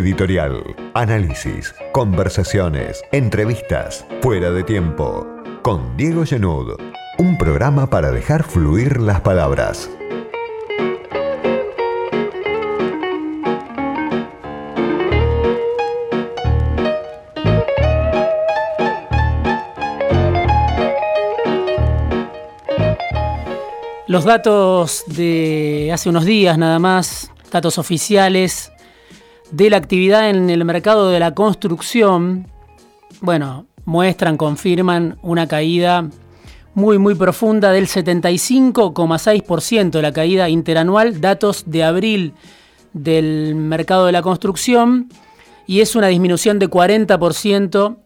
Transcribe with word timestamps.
Editorial, 0.00 0.64
análisis, 0.94 1.74
conversaciones, 1.92 3.02
entrevistas, 3.12 4.06
fuera 4.22 4.50
de 4.50 4.64
tiempo. 4.64 5.28
Con 5.60 5.94
Diego 5.98 6.24
Genud, 6.24 6.80
un 7.18 7.36
programa 7.36 7.90
para 7.90 8.10
dejar 8.10 8.42
fluir 8.42 8.98
las 8.98 9.20
palabras. 9.20 9.90
Los 24.06 24.24
datos 24.24 25.04
de 25.08 25.90
hace 25.92 26.08
unos 26.08 26.24
días 26.24 26.56
nada 26.56 26.78
más, 26.78 27.30
datos 27.52 27.76
oficiales 27.76 28.72
de 29.50 29.70
la 29.70 29.76
actividad 29.76 30.30
en 30.30 30.50
el 30.50 30.64
mercado 30.64 31.10
de 31.10 31.20
la 31.20 31.34
construcción, 31.34 32.46
bueno, 33.20 33.66
muestran, 33.84 34.36
confirman 34.36 35.18
una 35.22 35.48
caída 35.48 36.08
muy, 36.74 36.98
muy 36.98 37.14
profunda 37.14 37.72
del 37.72 37.86
75,6% 37.86 39.90
de 39.90 40.02
la 40.02 40.12
caída 40.12 40.48
interanual, 40.48 41.20
datos 41.20 41.64
de 41.66 41.82
abril 41.82 42.34
del 42.92 43.54
mercado 43.54 44.06
de 44.06 44.12
la 44.12 44.22
construcción, 44.22 45.08
y 45.66 45.80
es 45.80 45.96
una 45.96 46.08
disminución 46.08 46.58
de 46.58 46.68
40% 46.68 47.96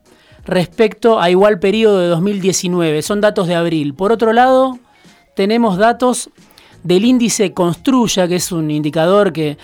respecto 0.44 1.20
a 1.20 1.30
igual 1.30 1.58
periodo 1.58 2.00
de 2.00 2.08
2019. 2.08 3.02
Son 3.02 3.20
datos 3.20 3.48
de 3.48 3.54
abril. 3.54 3.94
Por 3.94 4.12
otro 4.12 4.32
lado, 4.32 4.78
tenemos 5.34 5.78
datos 5.78 6.30
del 6.82 7.04
índice 7.04 7.52
Construya, 7.52 8.28
que 8.28 8.36
es 8.36 8.52
un 8.52 8.70
indicador 8.70 9.32
que 9.32 9.56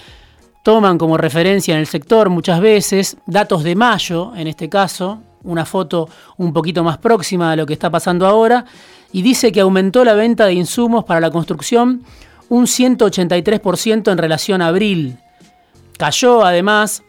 toman 0.62 0.98
como 0.98 1.16
referencia 1.16 1.74
en 1.74 1.80
el 1.80 1.86
sector 1.86 2.30
muchas 2.30 2.60
veces, 2.60 3.16
datos 3.26 3.62
de 3.62 3.74
mayo 3.74 4.32
en 4.36 4.46
este 4.46 4.68
caso, 4.68 5.20
una 5.42 5.64
foto 5.64 6.08
un 6.36 6.52
poquito 6.52 6.84
más 6.84 6.98
próxima 6.98 7.52
a 7.52 7.56
lo 7.56 7.66
que 7.66 7.72
está 7.72 7.90
pasando 7.90 8.26
ahora, 8.26 8.64
y 9.12 9.22
dice 9.22 9.52
que 9.52 9.60
aumentó 9.60 10.04
la 10.04 10.14
venta 10.14 10.46
de 10.46 10.54
insumos 10.54 11.04
para 11.04 11.20
la 11.20 11.30
construcción 11.30 12.04
un 12.48 12.66
183% 12.66 14.10
en 14.10 14.18
relación 14.18 14.60
a 14.60 14.68
abril. 14.68 15.18
Cayó 15.96 16.44
además 16.44 17.02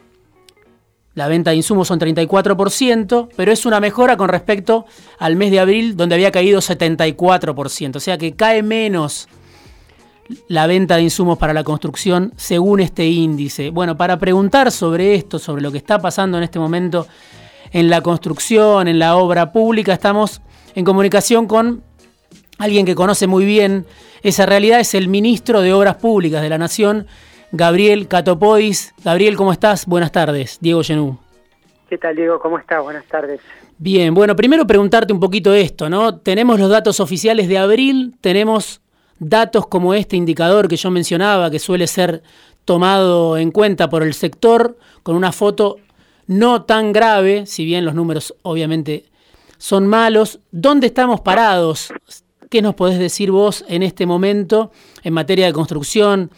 la 1.14 1.28
venta 1.28 1.52
de 1.52 1.58
insumos 1.58 1.90
son 1.90 2.00
34%, 2.00 3.30
pero 3.36 3.52
es 3.52 3.66
una 3.66 3.82
mejora 3.82 4.16
con 4.16 4.30
respecto 4.30 4.86
al 5.20 5.36
mes 5.36 5.52
de 5.52 5.60
abril 5.60 5.98
donde 5.98 6.16
había 6.16 6.32
caído 6.32 6.62
74%. 6.62 7.96
O 7.98 8.00
sea 8.00 8.18
que 8.18 8.34
cae 8.34 8.64
menos 8.64 9.28
la 10.48 10.68
venta 10.68 10.96
de 10.96 11.04
insumos 11.04 11.38
para 11.38 11.54
la 11.54 11.64
construcción 11.64 12.34
según 12.36 12.80
este 12.80 13.06
índice. 13.06 13.70
Bueno, 13.70 13.98
para 13.98 14.18
preguntar 14.18 14.72
sobre 14.72 15.16
esto, 15.16 15.40
sobre 15.40 15.62
lo 15.62 15.72
que 15.72 15.78
está 15.78 16.00
pasando 16.00 16.38
en 16.38 16.44
este 16.44 16.60
momento 16.60 17.08
en 17.72 17.90
la 17.90 18.02
construcción, 18.02 18.88
en 18.88 19.00
la 19.00 19.16
obra 19.16 19.52
pública, 19.52 19.94
estamos 19.94 20.42
en 20.76 20.86
comunicación 20.86 21.48
con 21.48 21.84
alguien 22.58 22.86
que 22.86 22.96
conoce 22.96 23.28
muy 23.28 23.46
bien 23.46 23.86
esa 24.24 24.46
realidad, 24.46 24.80
es 24.80 24.94
el 24.94 25.08
ministro 25.08 25.62
de 25.62 25.74
Obras 25.74 25.96
Públicas 25.96 26.42
de 26.42 26.50
la 26.50 26.58
Nación, 26.58 27.08
Gabriel 27.52 28.08
Catopodis. 28.08 28.94
Gabriel, 29.04 29.36
¿cómo 29.36 29.52
estás? 29.52 29.86
Buenas 29.86 30.12
tardes. 30.12 30.58
Diego 30.62 30.84
Genú. 30.84 31.18
¿Qué 31.90 31.98
tal, 31.98 32.16
Diego? 32.16 32.40
¿Cómo 32.40 32.58
estás? 32.58 32.82
Buenas 32.84 33.06
tardes. 33.06 33.42
Bien, 33.78 34.14
bueno, 34.14 34.36
primero 34.36 34.68
preguntarte 34.68 35.12
un 35.12 35.20
poquito 35.20 35.54
esto, 35.54 35.90
¿no? 35.90 36.20
Tenemos 36.20 36.60
los 36.60 36.70
datos 36.70 37.00
oficiales 37.00 37.48
de 37.48 37.58
abril, 37.58 38.14
tenemos 38.22 38.81
datos 39.22 39.68
como 39.68 39.94
este 39.94 40.18
indicador 40.18 40.68
que 40.68 40.78
yo 40.78 40.90
mencionaba, 40.90 41.52
que 41.52 41.60
suele 41.60 41.86
ser 41.86 42.24
tomado 42.66 43.38
en 43.38 43.52
cuenta 43.52 43.88
por 43.88 44.02
el 44.02 44.16
sector, 44.16 44.78
con 45.04 45.16
una 45.16 45.32
foto 45.32 45.78
no 46.26 46.64
tan 46.64 46.92
grave, 46.92 47.46
si 47.46 47.64
bien 47.64 47.86
los 47.86 47.94
números 47.94 48.36
obviamente 48.42 49.06
son 49.58 49.86
malos. 49.86 50.40
¿Dónde 50.52 50.88
estamos 50.88 51.22
parados? 51.22 51.94
¿Qué 52.50 52.64
nos 52.64 52.74
podés 52.74 52.98
decir 52.98 53.32
vos 53.32 53.64
en 53.68 53.84
este 53.84 54.08
momento 54.08 54.72
en 55.04 55.14
materia 55.14 55.46
de 55.46 55.54
construcción, 55.54 56.32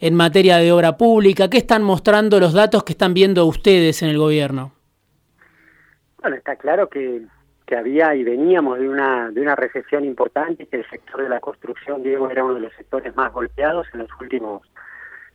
en 0.00 0.14
materia 0.14 0.56
de 0.56 0.72
obra 0.72 0.96
pública? 0.96 1.48
¿Qué 1.48 1.58
están 1.58 1.84
mostrando 1.84 2.40
los 2.40 2.52
datos 2.52 2.82
que 2.82 2.92
están 2.92 3.14
viendo 3.14 3.46
ustedes 3.46 4.02
en 4.02 4.08
el 4.08 4.18
gobierno? 4.18 4.72
Bueno, 6.20 6.36
está 6.36 6.56
claro 6.56 6.88
que, 6.88 7.22
que 7.66 7.76
había 7.76 8.14
y 8.14 8.22
veníamos 8.22 8.78
de 8.78 8.88
una, 8.88 9.30
de 9.30 9.40
una 9.40 9.56
recesión 9.56 10.04
importante 10.04 10.62
y 10.62 10.66
que 10.66 10.76
el 10.76 10.88
sector 10.88 11.22
de 11.22 11.28
la 11.28 11.40
construcción, 11.40 12.02
Diego, 12.02 12.30
era 12.30 12.44
uno 12.44 12.54
de 12.54 12.60
los 12.60 12.72
sectores 12.74 13.14
más 13.16 13.32
golpeados 13.32 13.86
en 13.92 14.00
los 14.00 14.10
últimos 14.20 14.62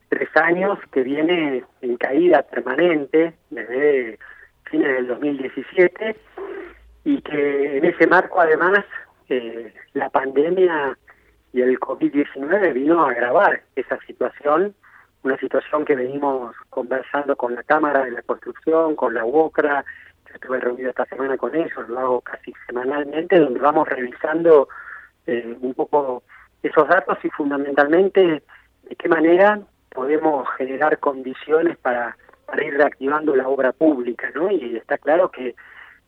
tres 0.07 0.29
años, 0.35 0.79
que 0.91 1.03
viene 1.03 1.63
en 1.81 1.97
caída 1.97 2.41
permanente 2.43 3.33
desde 3.49 4.17
fines 4.63 4.87
del 4.87 5.07
2017 5.07 6.15
y 7.03 7.21
que 7.21 7.77
en 7.77 7.85
ese 7.85 8.07
marco 8.07 8.39
además 8.39 8.85
eh, 9.29 9.73
la 9.93 10.09
pandemia 10.09 10.97
y 11.53 11.61
el 11.61 11.79
COVID-19 11.79 12.73
vino 12.73 13.05
a 13.05 13.11
agravar 13.11 13.61
esa 13.75 13.99
situación, 14.05 14.73
una 15.23 15.37
situación 15.37 15.83
que 15.83 15.95
venimos 15.95 16.55
conversando 16.69 17.35
con 17.35 17.55
la 17.55 17.63
Cámara 17.63 18.05
de 18.05 18.11
la 18.11 18.21
Construcción, 18.21 18.95
con 18.95 19.13
la 19.13 19.25
UOCRA, 19.25 19.83
estuve 20.33 20.59
reunido 20.59 20.89
esta 20.89 21.05
semana 21.05 21.37
con 21.37 21.55
ellos, 21.55 21.87
lo 21.87 21.99
hago 21.99 22.21
casi 22.21 22.53
semanalmente, 22.67 23.39
donde 23.39 23.59
vamos 23.59 23.87
revisando 23.87 24.67
eh, 25.27 25.57
un 25.61 25.73
poco 25.73 26.23
esos 26.63 26.87
datos 26.87 27.17
y 27.23 27.29
fundamentalmente 27.29 28.43
de 28.83 28.95
qué 28.95 29.09
manera 29.09 29.59
podemos 29.89 30.47
generar 30.57 30.99
condiciones 30.99 31.77
para, 31.77 32.15
ir 32.63 32.73
reactivando 32.75 33.35
la 33.35 33.47
obra 33.47 33.71
pública, 33.71 34.29
¿no? 34.35 34.51
Y 34.51 34.75
está 34.77 34.97
claro 34.97 35.31
que, 35.31 35.55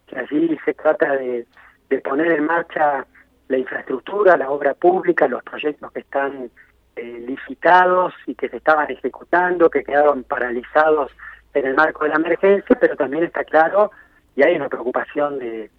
que 0.08 0.20
allí 0.20 0.58
se 0.66 0.74
trata 0.74 1.16
de, 1.16 1.46
de 1.90 2.00
poner 2.00 2.32
en 2.34 2.46
marcha 2.46 3.06
la 3.48 3.58
infraestructura, 3.58 4.38
la 4.38 4.50
obra 4.50 4.74
pública, 4.74 5.28
los 5.28 5.44
proyectos 5.44 5.92
que 5.92 6.00
están 6.02 6.50
eh, 6.96 7.24
licitados 7.28 8.14
y 8.26 8.36
que 8.36 8.50
se 8.50 8.58
estaban 8.58 8.90
ejecutando, 8.90 9.70
que 9.70 9.84
quedaron 9.84 10.24
paralizados 10.24 11.12
en 11.54 11.68
el 11.68 11.76
marco 11.76 12.04
de 12.04 12.10
la 12.10 12.16
emergencia, 12.16 12.78
pero 12.80 12.96
también 12.96 13.24
está 13.24 13.44
claro 13.44 13.92
y 14.36 14.44
hay 14.44 14.56
una 14.56 14.70
preocupación 14.70 15.40
de, 15.40 15.70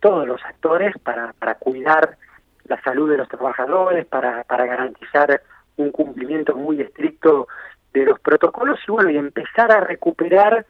todos 0.00 0.26
los 0.26 0.42
actores 0.44 0.94
para, 1.04 1.54
cuidar 1.56 2.16
la 2.64 2.80
salud 2.82 3.10
de 3.10 3.18
los 3.18 3.28
trabajadores, 3.28 4.06
para, 4.06 4.42
garantizar 4.48 5.42
un 5.76 5.90
cumplimiento 5.90 6.56
muy 6.56 6.80
estricto 6.80 7.46
de 7.92 8.06
los 8.06 8.18
protocolos 8.20 8.80
y 8.88 8.90
bueno, 8.90 9.10
y 9.10 9.18
empezar 9.18 9.70
a 9.70 9.80
recuperar 9.80 10.64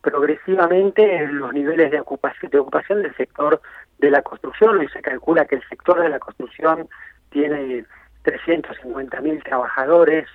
progresivamente 0.00 1.26
los 1.26 1.52
niveles 1.52 1.90
de 1.90 2.00
ocupación, 2.00 2.50
de 2.52 2.58
ocupación 2.60 3.02
del 3.02 3.14
sector 3.16 3.60
de 3.98 4.10
la 4.10 4.22
construcción. 4.22 4.78
Hoy 4.78 4.88
se 4.88 5.02
calcula 5.02 5.44
que 5.44 5.56
el 5.56 5.68
sector 5.68 6.00
de 6.00 6.08
la 6.08 6.20
construcción 6.20 6.88
tiene 7.30 7.84
350 8.22 9.20
mil 9.20 9.42
trabajadores 9.42 10.28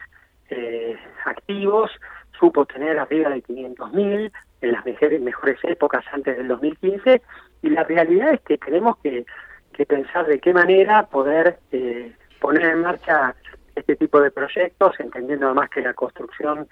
eh, 0.49 0.97
activos, 1.25 1.91
supo 2.39 2.65
tener 2.65 2.99
arriba 2.99 3.29
de 3.29 3.41
500 3.41 3.93
mil 3.93 4.31
en 4.61 4.71
las 4.71 4.85
mejores, 4.85 5.21
mejores 5.21 5.59
épocas 5.63 6.03
antes 6.11 6.37
del 6.37 6.47
2015 6.47 7.21
y 7.61 7.69
la 7.69 7.83
realidad 7.83 8.33
es 8.33 8.41
que 8.41 8.57
tenemos 8.57 8.97
que, 8.97 9.25
que 9.73 9.85
pensar 9.85 10.25
de 10.25 10.39
qué 10.39 10.53
manera 10.53 11.05
poder 11.07 11.59
eh, 11.71 12.13
poner 12.39 12.63
en 12.63 12.81
marcha 12.81 13.35
este 13.75 13.95
tipo 13.95 14.21
de 14.21 14.31
proyectos, 14.31 14.99
entendiendo 14.99 15.47
además 15.47 15.69
que 15.69 15.81
la 15.81 15.93
construcción 15.93 16.67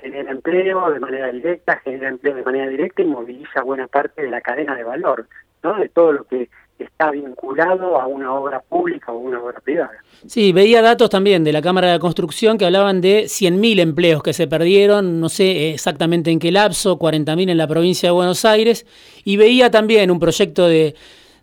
genera 0.00 0.30
empleo 0.30 0.90
de 0.90 1.00
manera 1.00 1.30
directa, 1.30 1.80
genera 1.84 2.08
empleo 2.08 2.34
de 2.34 2.42
manera 2.42 2.68
directa 2.68 3.02
y 3.02 3.06
moviliza 3.06 3.62
buena 3.62 3.86
parte 3.86 4.22
de 4.22 4.30
la 4.30 4.40
cadena 4.40 4.74
de 4.74 4.84
valor, 4.84 5.26
¿no? 5.62 5.74
de 5.74 5.88
todo 5.88 6.12
lo 6.12 6.24
que 6.24 6.50
está 6.78 7.10
vinculado 7.10 8.00
a 8.00 8.06
una 8.06 8.32
obra 8.34 8.60
pública 8.60 9.12
o 9.12 9.18
una 9.18 9.40
obra 9.40 9.60
privada. 9.60 9.92
Sí, 10.26 10.52
veía 10.52 10.82
datos 10.82 11.10
también 11.10 11.44
de 11.44 11.52
la 11.52 11.62
Cámara 11.62 11.92
de 11.92 11.98
Construcción 11.98 12.58
que 12.58 12.64
hablaban 12.64 13.00
de 13.00 13.24
100.000 13.24 13.80
empleos 13.80 14.22
que 14.22 14.32
se 14.32 14.46
perdieron, 14.46 15.20
no 15.20 15.28
sé 15.28 15.70
exactamente 15.70 16.30
en 16.30 16.38
qué 16.38 16.52
lapso, 16.52 16.98
40.000 16.98 17.50
en 17.50 17.58
la 17.58 17.66
provincia 17.66 18.08
de 18.08 18.12
Buenos 18.14 18.44
Aires, 18.44 18.86
y 19.24 19.36
veía 19.36 19.70
también 19.70 20.10
un 20.10 20.20
proyecto 20.20 20.66
de, 20.66 20.94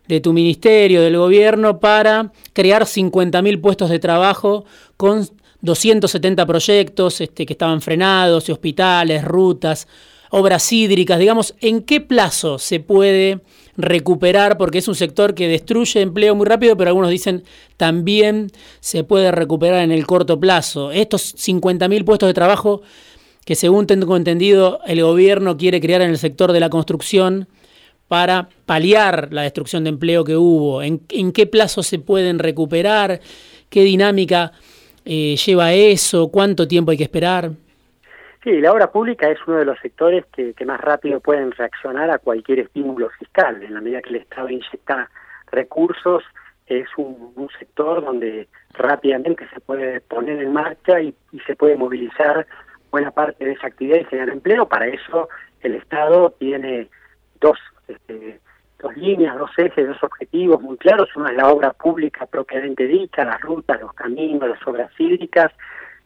de 0.07 0.21
tu 0.21 0.33
ministerio, 0.33 1.01
del 1.01 1.17
gobierno, 1.17 1.79
para 1.79 2.31
crear 2.53 2.83
50.000 2.83 3.61
puestos 3.61 3.89
de 3.89 3.99
trabajo 3.99 4.65
con 4.97 5.27
270 5.61 6.45
proyectos 6.45 7.21
este, 7.21 7.45
que 7.45 7.53
estaban 7.53 7.81
frenados, 7.81 8.49
hospitales, 8.49 9.23
rutas, 9.23 9.87
obras 10.29 10.71
hídricas, 10.71 11.19
digamos, 11.19 11.55
¿en 11.59 11.81
qué 11.81 12.01
plazo 12.01 12.59
se 12.59 12.79
puede 12.79 13.41
recuperar? 13.77 14.57
Porque 14.57 14.77
es 14.77 14.87
un 14.87 14.95
sector 14.95 15.33
que 15.33 15.47
destruye 15.47 16.01
empleo 16.01 16.35
muy 16.35 16.45
rápido, 16.45 16.77
pero 16.77 16.89
algunos 16.89 17.09
dicen 17.09 17.43
también 17.77 18.51
se 18.79 19.03
puede 19.03 19.31
recuperar 19.31 19.83
en 19.83 19.91
el 19.91 20.05
corto 20.05 20.39
plazo. 20.39 20.91
Estos 20.91 21.35
50.000 21.35 22.05
puestos 22.05 22.27
de 22.27 22.33
trabajo 22.33 22.81
que 23.45 23.55
según 23.55 23.87
tengo 23.87 24.15
entendido 24.15 24.79
el 24.85 25.01
gobierno 25.01 25.57
quiere 25.57 25.81
crear 25.81 26.01
en 26.01 26.11
el 26.11 26.17
sector 26.17 26.51
de 26.51 26.59
la 26.59 26.69
construcción 26.69 27.47
para 28.07 28.49
paliar 28.65 29.29
la 29.31 29.43
destrucción 29.43 29.83
de 29.83 29.89
empleo 29.89 30.23
que 30.23 30.35
hubo, 30.35 30.81
¿en, 30.81 30.99
qué 31.31 31.45
plazo 31.45 31.83
se 31.83 31.99
pueden 31.99 32.39
recuperar? 32.39 33.21
¿Qué 33.69 33.83
dinámica 33.83 34.51
eh, 35.05 35.35
lleva 35.45 35.73
eso? 35.73 36.29
¿Cuánto 36.29 36.67
tiempo 36.67 36.91
hay 36.91 36.97
que 36.97 37.03
esperar? 37.03 37.53
Sí, 38.43 38.61
la 38.61 38.71
obra 38.71 38.89
pública 38.89 39.29
es 39.29 39.37
uno 39.47 39.57
de 39.57 39.65
los 39.65 39.77
sectores 39.79 40.25
que, 40.27 40.53
más 40.65 40.79
rápido 40.79 41.19
pueden 41.19 41.51
reaccionar 41.51 42.09
a 42.09 42.19
cualquier 42.19 42.59
estímulo 42.59 43.09
fiscal. 43.09 43.61
En 43.61 43.73
la 43.73 43.81
medida 43.81 44.01
que 44.01 44.11
el 44.11 44.15
Estado 44.17 44.49
inyecta 44.49 45.09
recursos, 45.51 46.23
es 46.67 46.87
un, 46.97 47.49
sector 47.57 48.05
donde 48.05 48.47
rápidamente 48.73 49.45
se 49.53 49.59
puede 49.59 49.99
poner 50.01 50.39
en 50.41 50.53
marcha 50.53 51.01
y, 51.01 51.13
se 51.45 51.55
puede 51.55 51.75
movilizar 51.75 52.45
buena 52.91 53.11
parte 53.11 53.43
de 53.43 53.53
esa 53.53 53.67
actividad 53.67 53.97
y 53.97 54.05
generar 54.05 54.29
empleo. 54.29 54.69
Para 54.69 54.87
eso 54.87 55.27
el 55.61 55.75
Estado 55.75 56.31
tiene 56.39 56.87
dos, 57.41 57.57
este, 57.87 58.39
dos 58.81 58.95
líneas, 58.95 59.37
dos 59.37 59.51
ejes, 59.57 59.87
dos 59.87 60.01
objetivos 60.01 60.61
muy 60.61 60.77
claros. 60.77 61.09
Uno 61.15 61.27
es 61.27 61.35
la 61.35 61.49
obra 61.49 61.73
pública 61.73 62.25
propiamente 62.25 62.87
dicha, 62.87 63.25
las 63.25 63.41
rutas, 63.41 63.81
los 63.81 63.93
caminos, 63.93 64.47
las 64.47 64.65
obras 64.67 64.91
hídricas, 64.97 65.51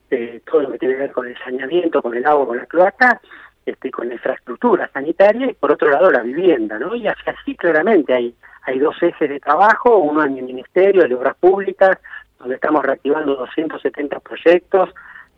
eh, 0.09 0.41
todo 0.45 0.61
lo 0.61 0.71
que 0.71 0.79
tiene 0.79 0.95
que 0.95 1.01
ver 1.01 1.11
con 1.11 1.27
el 1.27 1.37
saneamiento, 1.37 2.01
con 2.01 2.15
el 2.15 2.25
agua, 2.25 2.47
con 2.47 2.57
la 2.57 2.65
cloaca, 2.65 3.21
este, 3.65 3.91
con 3.91 4.09
la 4.09 4.15
infraestructura 4.15 4.89
sanitaria 4.93 5.49
y 5.49 5.53
por 5.53 5.71
otro 5.71 5.89
lado 5.89 6.11
la 6.11 6.21
vivienda, 6.21 6.77
¿no? 6.77 6.95
Y 6.95 7.07
así, 7.07 7.55
claramente 7.55 8.13
hay, 8.13 8.35
hay 8.63 8.79
dos 8.79 9.01
ejes 9.01 9.29
de 9.29 9.39
trabajo, 9.39 9.97
uno 9.97 10.23
en 10.23 10.37
el 10.37 10.43
Ministerio 10.43 11.07
de 11.07 11.15
Obras 11.15 11.35
Públicas, 11.37 11.97
donde 12.39 12.55
estamos 12.55 12.83
reactivando 12.83 13.35
270 13.35 14.19
proyectos 14.19 14.89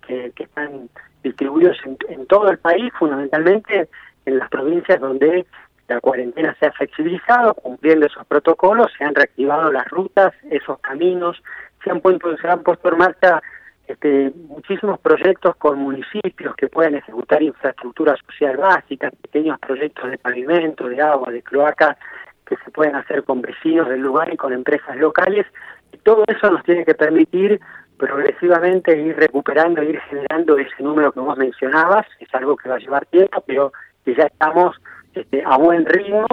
que, 0.08 0.32
están 0.36 0.90
distribuidos 1.24 1.78
en, 2.08 2.26
todo 2.26 2.50
el 2.50 2.58
país, 2.58 2.92
fundamentalmente 2.98 3.90
en 4.26 4.40
las 4.40 4.50
provincias 4.50 5.00
donde 5.00 5.46
la 5.88 6.02
cuarentena 6.02 6.56
se 6.60 6.66
ha 6.66 6.72
flexibilizado, 6.72 7.54
cumpliendo 7.54 8.08
esos 8.08 8.26
protocolos, 8.26 8.92
se 8.98 9.04
han 9.04 9.14
reactivado 9.14 9.72
las 9.72 9.88
rutas, 9.88 10.34
esos 10.50 10.80
caminos, 10.80 11.42
se 11.84 11.92
han 11.92 12.02
puesto, 12.02 12.36
se 12.38 12.48
han 12.48 12.64
puesto 12.64 12.90
en 12.90 12.98
marcha 12.98 13.42
este, 13.88 14.32
muchísimos 14.48 15.00
proyectos 15.00 15.56
con 15.58 15.78
municipios 15.80 16.56
que 16.56 16.68
pueden 16.68 16.96
ejecutar 16.96 17.42
infraestructura 17.44 18.16
social 18.18 18.58
básica, 18.58 19.12
pequeños 19.22 19.60
proyectos 19.60 20.10
de 20.10 20.18
pavimento, 20.18 20.88
de 20.90 21.02
agua, 21.02 21.32
de 21.32 21.44
cloaca, 21.44 21.98
que 22.46 22.56
se 22.64 22.72
pueden 22.72 22.96
hacer 22.96 23.24
con 23.24 23.42
vecinos 23.42 23.88
del 23.90 24.02
lugar 24.02 24.34
y 24.34 24.38
con 24.38 24.54
empresas 24.54 24.96
locales. 24.98 25.46
Y 25.92 25.98
todo 26.00 26.24
eso 26.28 26.50
nos 26.50 26.64
tiene 26.64 26.86
que 26.86 26.96
permitir 26.96 27.60
progresivamente 27.98 28.98
ir 28.98 29.16
recuperando, 29.16 29.82
ir 29.84 30.00
generando 30.02 30.58
ese 30.58 30.84
número 30.84 31.12
que 31.12 31.20
vos 31.20 31.38
mencionabas. 31.38 32.06
Es 32.20 32.34
algo 32.34 32.56
que 32.58 32.70
va 32.70 32.76
a 32.76 32.80
llevar 32.80 33.06
tiempo, 33.08 33.44
pero 33.46 33.72
que 34.04 34.16
ya 34.16 34.24
estamos 34.24 34.76
este, 35.14 35.44
a 35.46 35.58
buen 35.58 35.86
ritmo, 35.86 36.26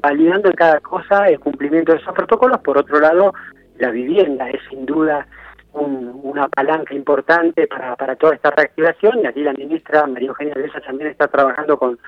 validando 0.00 0.48
en 0.48 0.56
cada 0.56 0.80
cosa 0.80 1.28
el 1.28 1.40
cumplimiento 1.40 1.92
de 1.92 1.98
esos 1.98 2.14
protocolos. 2.14 2.60
Por 2.60 2.78
otro 2.78 3.00
lado, 3.00 3.32
la 3.78 3.90
vivienda 3.90 4.48
es 4.50 4.60
sin 4.70 4.86
duda 4.86 5.26
una 5.72 6.48
palanca 6.48 6.94
importante 6.94 7.66
para, 7.66 7.94
para 7.96 8.16
toda 8.16 8.34
esta 8.34 8.50
reactivación 8.50 9.20
y 9.22 9.26
aquí 9.26 9.40
la 9.42 9.52
ministra 9.52 10.06
María 10.06 10.28
Eugenia 10.28 10.54
Leza 10.54 10.80
también 10.80 11.10
está 11.10 11.28
trabajando 11.28 11.78
con, 11.78 11.98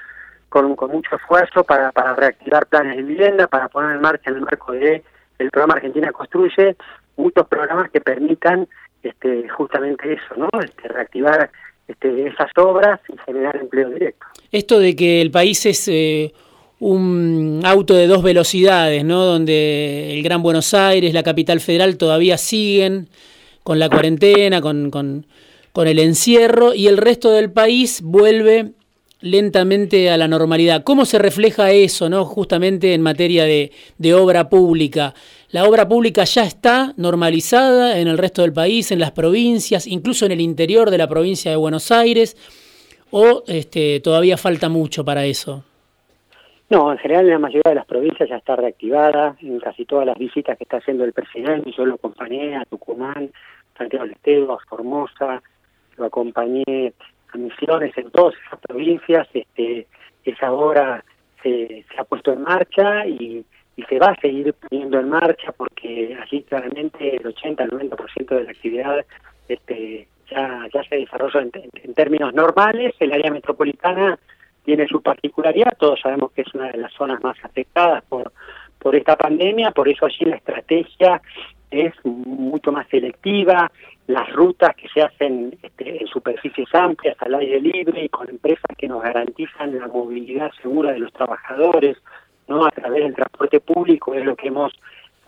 con, 0.48 0.76
mucho 0.90 1.16
esfuerzo 1.16 1.64
para, 1.64 1.92
para 1.92 2.14
reactivar 2.14 2.66
planes 2.66 2.96
de 2.96 3.02
vivienda, 3.02 3.46
para 3.46 3.68
poner 3.68 3.96
en 3.96 4.00
marcha 4.00 4.30
en 4.30 4.36
el 4.36 4.42
marco 4.42 4.72
de 4.72 5.02
el 5.38 5.50
programa 5.50 5.74
Argentina 5.74 6.12
Construye 6.12 6.76
muchos 7.16 7.46
programas 7.46 7.90
que 7.90 8.00
permitan 8.00 8.68
este, 9.02 9.48
justamente 9.48 10.12
eso, 10.12 10.34
¿no? 10.36 10.48
Este, 10.60 10.88
reactivar 10.88 11.50
este, 11.88 12.26
esas 12.26 12.50
obras 12.56 13.00
y 13.08 13.16
generar 13.24 13.56
empleo 13.56 13.90
directo. 13.90 14.26
Esto 14.52 14.78
de 14.78 14.94
que 14.94 15.20
el 15.22 15.30
país 15.30 15.64
es 15.66 15.88
eh, 15.88 16.32
un 16.78 17.62
auto 17.64 17.94
de 17.94 18.06
dos 18.06 18.22
velocidades, 18.22 19.04
¿no? 19.04 19.24
Donde 19.24 20.14
el 20.14 20.22
Gran 20.22 20.42
Buenos 20.42 20.74
Aires, 20.74 21.14
la 21.14 21.22
capital 21.22 21.60
federal 21.60 21.96
todavía 21.96 22.36
siguen 22.36 23.08
con 23.70 23.78
la 23.78 23.88
cuarentena, 23.88 24.60
con, 24.60 24.90
con, 24.90 25.26
con 25.70 25.86
el 25.86 26.00
encierro, 26.00 26.74
y 26.74 26.88
el 26.88 26.96
resto 26.96 27.30
del 27.30 27.52
país 27.52 28.02
vuelve 28.02 28.72
lentamente 29.20 30.10
a 30.10 30.16
la 30.16 30.26
normalidad. 30.26 30.82
¿Cómo 30.82 31.04
se 31.04 31.20
refleja 31.20 31.70
eso, 31.70 32.10
no? 32.10 32.24
justamente 32.24 32.94
en 32.94 33.00
materia 33.00 33.44
de, 33.44 33.70
de, 33.96 34.12
obra 34.12 34.48
pública? 34.48 35.14
La 35.52 35.66
obra 35.66 35.86
pública 35.86 36.24
ya 36.24 36.42
está 36.42 36.94
normalizada 36.96 38.00
en 38.00 38.08
el 38.08 38.18
resto 38.18 38.42
del 38.42 38.52
país, 38.52 38.90
en 38.90 38.98
las 38.98 39.12
provincias, 39.12 39.86
incluso 39.86 40.26
en 40.26 40.32
el 40.32 40.40
interior 40.40 40.90
de 40.90 40.98
la 40.98 41.06
provincia 41.06 41.52
de 41.52 41.56
Buenos 41.56 41.92
Aires, 41.92 42.36
o 43.12 43.44
este, 43.46 44.00
todavía 44.00 44.36
falta 44.36 44.68
mucho 44.68 45.04
para 45.04 45.26
eso. 45.26 45.62
No, 46.70 46.90
en 46.90 46.98
general 46.98 47.26
en 47.26 47.32
la 47.32 47.38
mayoría 47.38 47.68
de 47.68 47.74
las 47.74 47.86
provincias 47.86 48.28
ya 48.28 48.36
está 48.36 48.56
reactivada, 48.56 49.36
en 49.40 49.60
casi 49.60 49.84
todas 49.84 50.06
las 50.06 50.16
visitas 50.18 50.56
que 50.58 50.62
está 50.62 50.78
haciendo 50.78 51.04
el 51.04 51.12
presidente, 51.12 51.72
yo 51.76 51.84
lo 51.84 51.94
acompañé 51.94 52.56
a 52.56 52.64
Tucumán, 52.64 53.30
Santiago 53.80 54.04
del 54.04 54.12
Estero, 54.12 54.52
a 54.52 54.58
Formosa, 54.68 55.42
lo 55.96 56.04
acompañé 56.04 56.92
a 57.32 57.38
Misiones, 57.38 57.96
en 57.96 58.10
todas 58.10 58.34
esas 58.46 58.60
provincias, 58.60 59.26
este, 59.32 59.86
esa 60.24 60.52
obra 60.52 61.02
se, 61.42 61.86
ha 61.96 62.04
puesto 62.04 62.32
en 62.32 62.42
marcha 62.42 63.06
y, 63.06 63.44
se 63.88 63.98
va 63.98 64.08
a 64.08 64.20
seguir 64.20 64.52
poniendo 64.52 65.00
en 65.00 65.08
marcha 65.08 65.52
porque 65.52 66.14
allí 66.22 66.42
claramente 66.42 67.16
el 67.16 67.26
80 67.26 67.64
al 67.64 67.70
90% 67.70 68.28
de 68.28 68.44
la 68.44 68.50
actividad 68.50 69.06
este, 69.48 70.06
ya, 70.30 70.68
ya 70.70 70.84
se 70.84 70.96
desarrolla 70.96 71.40
en 71.40 71.94
términos 71.94 72.34
normales, 72.34 72.94
el 73.00 73.10
área 73.10 73.30
metropolitana 73.30 74.18
tiene 74.66 74.86
su 74.86 75.00
particularidad, 75.00 75.78
todos 75.78 75.98
sabemos 75.98 76.30
que 76.32 76.42
es 76.42 76.54
una 76.54 76.70
de 76.70 76.76
las 76.76 76.92
zonas 76.92 77.22
más 77.22 77.42
afectadas 77.42 78.04
por, 78.04 78.32
por 78.78 78.94
esta 78.94 79.16
pandemia, 79.16 79.70
por 79.70 79.88
eso 79.88 80.04
allí 80.04 80.26
la 80.26 80.36
estrategia 80.36 81.22
es 81.70 81.94
mucho 82.04 82.72
más 82.72 82.88
selectiva, 82.88 83.70
las 84.06 84.30
rutas 84.32 84.74
que 84.74 84.88
se 84.88 85.02
hacen 85.02 85.56
este, 85.62 86.02
en 86.02 86.06
superficies 86.08 86.68
amplias, 86.74 87.16
al 87.20 87.34
aire 87.36 87.60
libre 87.60 88.04
y 88.04 88.08
con 88.08 88.28
empresas 88.28 88.76
que 88.76 88.88
nos 88.88 89.02
garantizan 89.02 89.78
la 89.78 89.86
movilidad 89.86 90.50
segura 90.60 90.92
de 90.92 90.98
los 90.98 91.12
trabajadores, 91.12 91.96
no 92.48 92.66
a 92.66 92.70
través 92.70 93.04
del 93.04 93.14
transporte 93.14 93.60
público 93.60 94.14
es 94.14 94.24
lo 94.24 94.34
que 94.34 94.48
hemos 94.48 94.72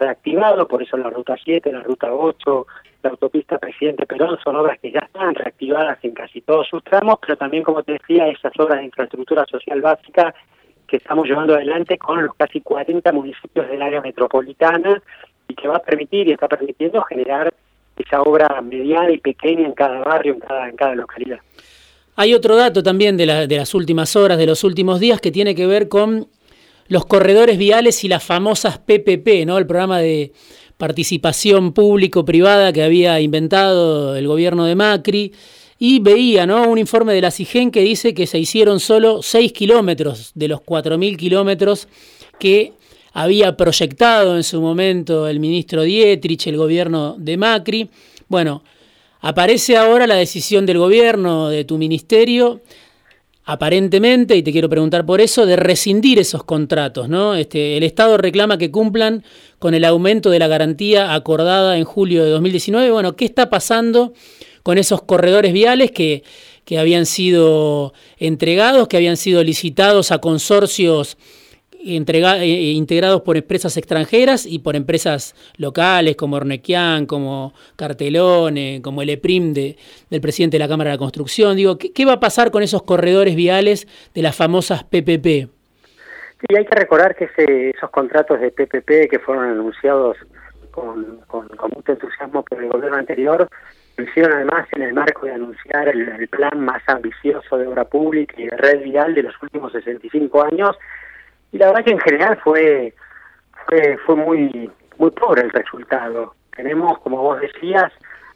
reactivado, 0.01 0.67
por 0.67 0.83
eso 0.83 0.97
la 0.97 1.11
ruta 1.11 1.37
7, 1.43 1.71
la 1.71 1.81
ruta 1.81 2.13
8, 2.13 2.67
la 3.05 3.11
autopista 3.11 3.59
Presidente 3.59 4.07
Perón 4.07 4.37
son 4.43 4.57
obras 4.57 4.79
que 4.81 4.91
ya 4.91 5.01
están 5.01 5.35
reactivadas 5.35 5.99
en 6.03 6.13
casi 6.13 6.41
todos 6.41 6.67
sus 6.69 6.83
tramos, 6.83 7.19
pero 7.21 7.37
también, 7.37 7.63
como 7.63 7.83
te 7.85 7.93
decía, 7.93 8.27
esas 8.29 8.53
obras 8.59 8.79
de 8.79 8.87
infraestructura 8.87 9.45
social 9.47 9.81
básica 9.81 10.35
que 10.87 10.97
estamos 10.97 11.27
llevando 11.27 11.55
adelante 11.55 11.97
con 11.99 12.23
los 12.23 12.35
casi 12.35 12.61
40 12.61 13.13
municipios 13.13 13.69
del 13.69 13.81
área 13.81 14.01
metropolitana 14.01 15.01
y 15.53 15.55
que 15.55 15.69
va 15.69 15.77
a 15.77 15.83
permitir 15.83 16.29
y 16.29 16.33
está 16.33 16.49
permitiendo 16.49 17.03
generar 17.03 17.53
esa 17.97 18.23
obra 18.23 18.61
mediana 18.63 19.11
y 19.13 19.19
pequeña 19.19 19.67
en 19.67 19.73
cada 19.73 20.01
barrio, 20.01 20.35
en 20.35 20.77
cada, 20.77 20.95
localidad. 20.95 21.39
Hay 22.17 22.35
otro 22.35 22.57
dato 22.57 22.83
también 22.83 23.17
de 23.17 23.27
las 23.27 23.75
últimas 23.75 24.17
horas, 24.17 24.39
de 24.39 24.47
los 24.47 24.65
últimos 24.65 24.99
días, 24.99 25.21
que 25.21 25.31
tiene 25.31 25.55
que 25.55 25.67
ver 25.67 25.89
con 25.89 26.29
los 26.89 27.07
corredores 27.07 27.59
viales 27.59 28.03
y 28.05 28.09
las 28.09 28.25
famosas 28.25 28.79
PPP, 28.79 29.47
¿no? 29.47 29.59
El 29.59 29.67
programa 29.67 29.99
de 29.99 30.33
participación 30.77 31.73
público-privada 31.73 32.73
que 32.73 32.83
había 32.83 33.21
inventado 33.21 34.17
el 34.17 34.27
gobierno 34.27 34.65
de 34.65 34.75
Macri. 34.75 35.33
Y 35.79 35.99
veía 35.99 36.47
¿no? 36.47 36.69
un 36.69 36.79
informe 36.79 37.13
de 37.13 37.21
la 37.21 37.33
CIGEN 37.33 37.73
que 37.73 37.81
dice 37.81 38.15
que 38.15 38.29
se 38.29 38.39
hicieron 38.39 38.79
solo 38.79 39.21
6 39.21 39.53
kilómetros 39.53 40.31
de 40.35 40.47
los 40.47 40.61
4.000 40.61 41.17
kilómetros 41.17 41.89
que 42.39 42.73
había 43.13 43.57
proyectado 43.57 44.37
en 44.37 44.43
su 44.43 44.61
momento 44.61 45.29
el 45.29 45.41
ministro 45.41 45.83
Dietrich, 45.83 46.47
el 46.47 46.57
gobierno 46.57 47.17
de 47.19 47.37
Macri. 47.37 47.91
Bueno, 48.29 48.63
aparece 49.21 49.77
ahora 49.77 50.07
la 50.07 50.15
decisión 50.15 50.65
del 50.67 50.79
gobierno, 50.79 51.49
de 51.49 51.65
tu 51.65 51.77
ministerio, 51.77 52.61
aparentemente, 53.45 54.37
y 54.37 54.43
te 54.43 54.53
quiero 54.53 54.69
preguntar 54.69 55.05
por 55.05 55.21
eso, 55.21 55.45
de 55.45 55.57
rescindir 55.57 56.19
esos 56.19 56.45
contratos. 56.45 57.09
¿no? 57.09 57.35
Este, 57.35 57.77
el 57.77 57.83
Estado 57.83 58.17
reclama 58.17 58.57
que 58.57 58.71
cumplan 58.71 59.25
con 59.59 59.75
el 59.75 59.85
aumento 59.85 60.31
de 60.31 60.39
la 60.39 60.49
garantía 60.49 61.15
acordada 61.15 61.77
en 61.77 61.85
julio 61.85 62.25
de 62.25 62.31
2019. 62.31 62.91
Bueno, 62.91 63.15
¿qué 63.15 63.27
está 63.27 63.51
pasando 63.51 64.15
con 64.63 64.79
esos 64.79 65.03
corredores 65.03 65.53
viales 65.53 65.91
que, 65.91 66.23
que 66.65 66.79
habían 66.79 67.05
sido 67.05 67.93
entregados, 68.19 68.89
que 68.89 68.97
habían 68.97 69.17
sido 69.17 69.43
licitados 69.43 70.13
a 70.13 70.19
consorcios 70.19 71.19
eh, 71.85 72.05
eh, 72.43 72.73
integrados 72.73 73.23
por 73.23 73.37
empresas 73.37 73.77
extranjeras 73.77 74.47
y 74.47 74.61
por 74.61 74.77
empresas 74.77 75.35
locales 75.57 76.15
como 76.15 76.37
Ornequian, 76.37 77.07
como 77.07 77.55
Cartelone, 77.75 78.81
como 78.83 79.03
el 79.03 79.11
EPRIM 79.11 79.53
de, 79.53 79.77
del 80.09 80.21
presidente 80.21 80.59
de 80.59 80.61
la 80.61 80.69
Cámara 80.69 80.91
de 80.91 80.97
la 80.97 80.99
Construcción. 80.99 81.57
Digo, 81.57 81.79
¿qué, 81.79 82.05
va 82.05 82.15
a 82.15 82.21
pasar 82.21 82.53
con 82.53 82.63
esos 82.63 82.85
corredores 82.85 83.35
viales 83.35 83.89
de 84.15 84.23
las 84.23 84.37
famosas 84.37 84.85
PPP? 84.85 85.27
Sí, 85.27 86.57
hay 86.57 86.65
que 86.65 86.77
recordar 86.77 87.17
que 87.17 87.29
esos 87.77 87.91
contratos 87.91 88.41
de 88.41 88.53
PPP 88.53 89.11
que 89.11 89.19
fueron 89.19 89.47
anunciados 89.47 90.17
con, 90.71 91.21
mucho 91.75 91.93
entusiasmo 91.93 92.45
por 92.45 92.63
el 92.63 92.71
gobierno 92.71 92.97
anterior, 92.97 93.49
hicieron 93.99 94.33
además 94.35 94.69
en 94.73 94.83
el 94.83 94.95
marco 94.95 95.27
de 95.27 95.33
anunciar 95.33 95.89
el, 95.89 96.09
el, 96.09 96.29
plan 96.29 96.61
más 96.61 96.83
ambicioso 96.87 97.59
de 97.59 97.67
obra 97.67 97.85
pública 97.85 98.35
y 98.39 98.45
de 98.47 98.57
red 98.57 98.83
vial 98.83 99.15
de 99.15 99.25
los 99.25 99.35
últimos 99.43 99.73
65 99.73 100.45
años 100.45 100.77
y 101.53 101.59
la 101.59 101.67
verdad 101.67 101.85
que 101.85 101.93
en 101.93 102.01
general 102.01 102.39
fue 102.43 102.95
fue, 104.05 104.17
muy 104.17 104.71
muy 104.99 105.11
pobre 105.11 105.43
el 105.43 105.51
resultado. 105.51 106.35
Tenemos, 106.55 106.99
como 106.99 107.23
vos 107.23 107.41
decías, 107.41 107.93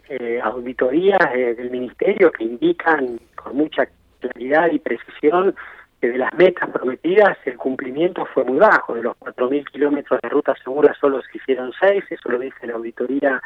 eh, 0.08 0.40
auditorías 0.42 1.32
del 1.32 1.70
ministerio 1.70 2.30
que 2.32 2.44
indican 2.44 3.18
con 3.34 3.56
mucha 3.56 3.86
claridad 4.20 4.70
y 4.70 4.78
precisión 4.78 5.54
que 6.00 6.08
de 6.08 6.18
las 6.18 6.32
metas 6.34 6.70
prometidas 6.70 7.36
el 7.44 7.56
cumplimiento 7.56 8.26
fue 8.32 8.44
muy 8.44 8.58
bajo. 8.58 8.94
De 8.94 9.02
los 9.02 9.16
4.000 9.18 9.70
kilómetros 9.70 10.20
de 10.22 10.28
ruta 10.28 10.54
segura 10.62 10.94
solo 11.00 11.20
se 11.22 11.38
hicieron 11.38 11.72
6, 11.80 12.04
eso 12.10 12.28
lo 12.30 12.38
dice 12.38 12.66
la 12.66 12.74
Auditoría 12.74 13.42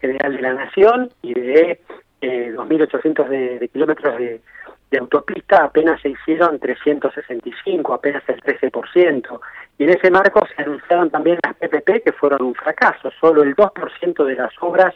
General 0.00 0.36
de 0.36 0.42
la 0.42 0.54
Nación, 0.54 1.10
y 1.22 1.34
de 1.34 1.80
eh, 2.20 2.52
2.800 2.54 3.28
de, 3.28 3.58
de 3.58 3.68
kilómetros 3.68 4.18
de, 4.18 4.40
de 4.90 4.98
autopista 4.98 5.64
apenas 5.64 6.00
se 6.00 6.10
hicieron 6.10 6.58
365, 6.58 7.94
apenas 7.94 8.22
el 8.28 8.40
13%. 8.40 9.40
Y 9.78 9.84
en 9.84 9.90
ese 9.90 10.10
marco 10.10 10.46
se 10.46 10.62
anunciaron 10.62 11.10
también 11.10 11.38
las 11.42 11.56
PPP 11.56 12.04
que 12.04 12.12
fueron 12.12 12.42
un 12.42 12.54
fracaso. 12.54 13.10
Solo 13.20 13.42
el 13.42 13.56
2% 13.56 14.24
de 14.24 14.34
las 14.34 14.52
obras 14.60 14.94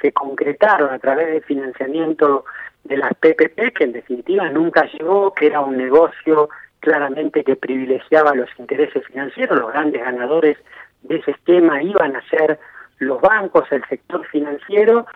se 0.00 0.12
concretaron 0.12 0.92
a 0.92 0.98
través 0.98 1.28
del 1.28 1.42
financiamiento 1.42 2.44
de 2.84 2.96
las 2.96 3.12
PPP, 3.14 3.74
que 3.74 3.84
en 3.84 3.92
definitiva 3.92 4.48
nunca 4.50 4.84
llegó, 4.84 5.32
que 5.34 5.46
era 5.46 5.60
un 5.60 5.76
negocio 5.76 6.48
claramente 6.80 7.44
que 7.44 7.56
privilegiaba 7.56 8.34
los 8.34 8.48
intereses 8.58 9.04
financieros. 9.06 9.58
Los 9.58 9.72
grandes 9.72 10.02
ganadores 10.02 10.58
de 11.02 11.16
ese 11.16 11.32
esquema 11.32 11.82
iban 11.82 12.16
a 12.16 12.28
ser 12.28 12.58
los 12.98 13.20
bancos, 13.20 13.70
el 13.70 13.84
sector 13.88 14.26
financiero, 14.26 15.06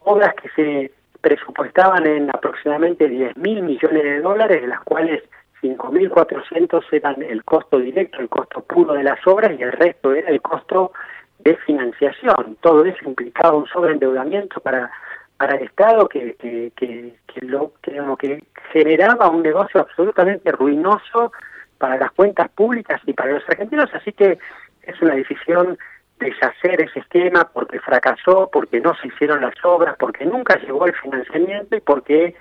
obras 0.00 0.34
que 0.34 0.48
se 0.50 0.92
presupuestaban 1.26 2.06
en 2.06 2.30
aproximadamente 2.30 3.08
10 3.08 3.36
mil 3.38 3.60
millones 3.62 4.02
de 4.04 4.20
dólares, 4.20 4.62
de 4.62 4.68
las 4.68 4.80
cuales 4.84 5.24
5.400 5.60 6.84
eran 6.92 7.20
el 7.20 7.42
costo 7.42 7.80
directo, 7.80 8.20
el 8.20 8.28
costo 8.28 8.60
puro 8.60 8.94
de 8.94 9.02
las 9.02 9.18
obras 9.26 9.50
y 9.58 9.60
el 9.60 9.72
resto 9.72 10.14
era 10.14 10.28
el 10.28 10.40
costo 10.40 10.92
de 11.40 11.56
financiación. 11.66 12.56
Todo 12.60 12.84
eso 12.84 12.98
implicaba 13.04 13.56
un 13.56 13.66
sobreendeudamiento 13.66 14.60
para 14.60 14.88
para 15.36 15.56
el 15.56 15.64
Estado 15.64 16.08
que, 16.08 16.34
que, 16.36 16.72
que, 16.74 17.14
que 17.26 17.40
lo 17.44 17.72
que, 17.82 17.92
que 18.18 18.42
generaba 18.72 19.28
un 19.28 19.42
negocio 19.42 19.80
absolutamente 19.80 20.50
ruinoso 20.50 21.32
para 21.76 21.98
las 21.98 22.12
cuentas 22.12 22.48
públicas 22.50 23.02
y 23.04 23.12
para 23.12 23.32
los 23.32 23.42
argentinos, 23.48 23.90
así 23.92 24.12
que 24.12 24.38
es 24.82 25.02
una 25.02 25.14
decisión 25.14 25.76
deshacer 26.18 26.80
ese 26.80 27.00
esquema 27.00 27.50
porque 27.52 27.78
fracasó, 27.80 28.48
porque 28.52 28.80
no 28.80 28.94
se 28.96 29.08
hicieron 29.08 29.40
las 29.40 29.54
obras, 29.64 29.96
porque 29.98 30.24
nunca 30.24 30.58
llegó 30.60 30.86
el 30.86 30.94
financiamiento 30.94 31.76
y 31.76 31.80
porque 31.80 32.34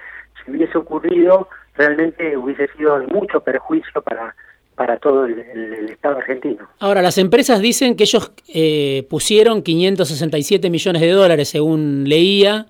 si 0.44 0.52
hubiese 0.52 0.78
ocurrido 0.78 1.50
realmente 1.76 2.38
hubiese 2.38 2.68
sido 2.78 3.00
de 3.00 3.08
mucho 3.08 3.42
perjuicio 3.42 4.02
para 4.02 4.36
para 4.76 4.98
todo 4.98 5.26
el, 5.26 5.40
Estado 5.90 6.18
argentino. 6.18 6.68
Ahora, 6.80 7.02
las 7.02 7.18
empresas 7.18 7.62
dicen 7.62 7.96
que 7.96 8.04
ellos 8.04 8.32
eh, 8.54 9.08
pusieron 9.10 9.62
567 9.62 10.70
millones 10.70 11.02
de 11.02 11.12
dólares, 11.12 11.48
según 11.48 12.04
leía, 12.08 12.68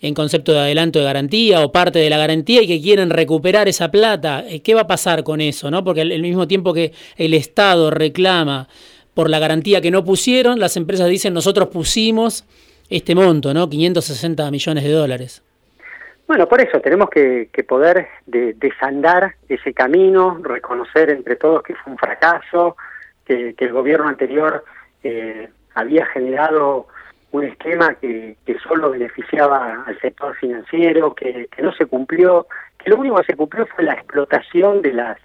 en 0.00 0.14
concepto 0.14 0.52
de 0.52 0.58
adelanto 0.58 0.98
de 0.98 1.04
garantía 1.04 1.60
o 1.60 1.70
parte 1.70 2.00
de 2.00 2.10
la 2.10 2.18
garantía 2.18 2.62
y 2.62 2.66
que 2.66 2.82
quieren 2.82 3.10
recuperar 3.10 3.68
esa 3.68 3.90
plata. 3.90 4.44
Eh, 4.48 4.60
¿Qué 4.60 4.74
va 4.74 4.82
a 4.82 4.86
pasar 4.88 5.22
con 5.22 5.40
eso? 5.40 5.70
¿no? 5.70 5.84
Porque 5.84 6.00
al 6.00 6.20
mismo 6.20 6.48
tiempo 6.48 6.74
que 6.74 6.92
el 7.16 7.34
Estado 7.34 7.90
reclama 7.92 8.68
por 9.14 9.28
la 9.28 9.38
garantía 9.38 9.80
que 9.80 9.90
no 9.90 10.04
pusieron, 10.04 10.58
las 10.58 10.76
empresas 10.76 11.08
dicen 11.08 11.34
nosotros 11.34 11.68
pusimos 11.68 12.44
este 12.88 13.14
monto, 13.14 13.54
¿no? 13.54 13.68
560 13.68 14.50
millones 14.50 14.84
de 14.84 14.90
dólares. 14.92 15.42
Bueno, 16.26 16.48
por 16.48 16.60
eso 16.60 16.80
tenemos 16.80 17.10
que, 17.10 17.48
poder 17.68 18.08
de, 18.26 18.54
desandar 18.54 19.34
ese 19.48 19.74
camino, 19.74 20.40
reconocer 20.42 21.10
entre 21.10 21.36
todos 21.36 21.62
que 21.62 21.74
fue 21.74 21.92
un 21.92 21.98
fracaso, 21.98 22.76
que, 23.26 23.54
el 23.56 23.72
gobierno 23.72 24.08
anterior 24.08 24.64
eh, 25.02 25.48
había 25.74 26.06
generado 26.06 26.86
un 27.32 27.44
esquema 27.44 27.94
que, 27.94 28.36
solo 28.66 28.90
beneficiaba 28.90 29.84
al 29.86 29.98
sector 30.00 30.36
financiero, 30.36 31.14
que, 31.14 31.48
no 31.62 31.72
se 31.74 31.86
cumplió, 31.86 32.46
que 32.78 32.90
lo 32.90 32.96
único 32.96 33.16
que 33.16 33.24
se 33.24 33.36
cumplió 33.36 33.66
fue 33.66 33.84
la 33.84 33.94
explotación 33.94 34.82
de 34.82 34.92
las 34.92 35.18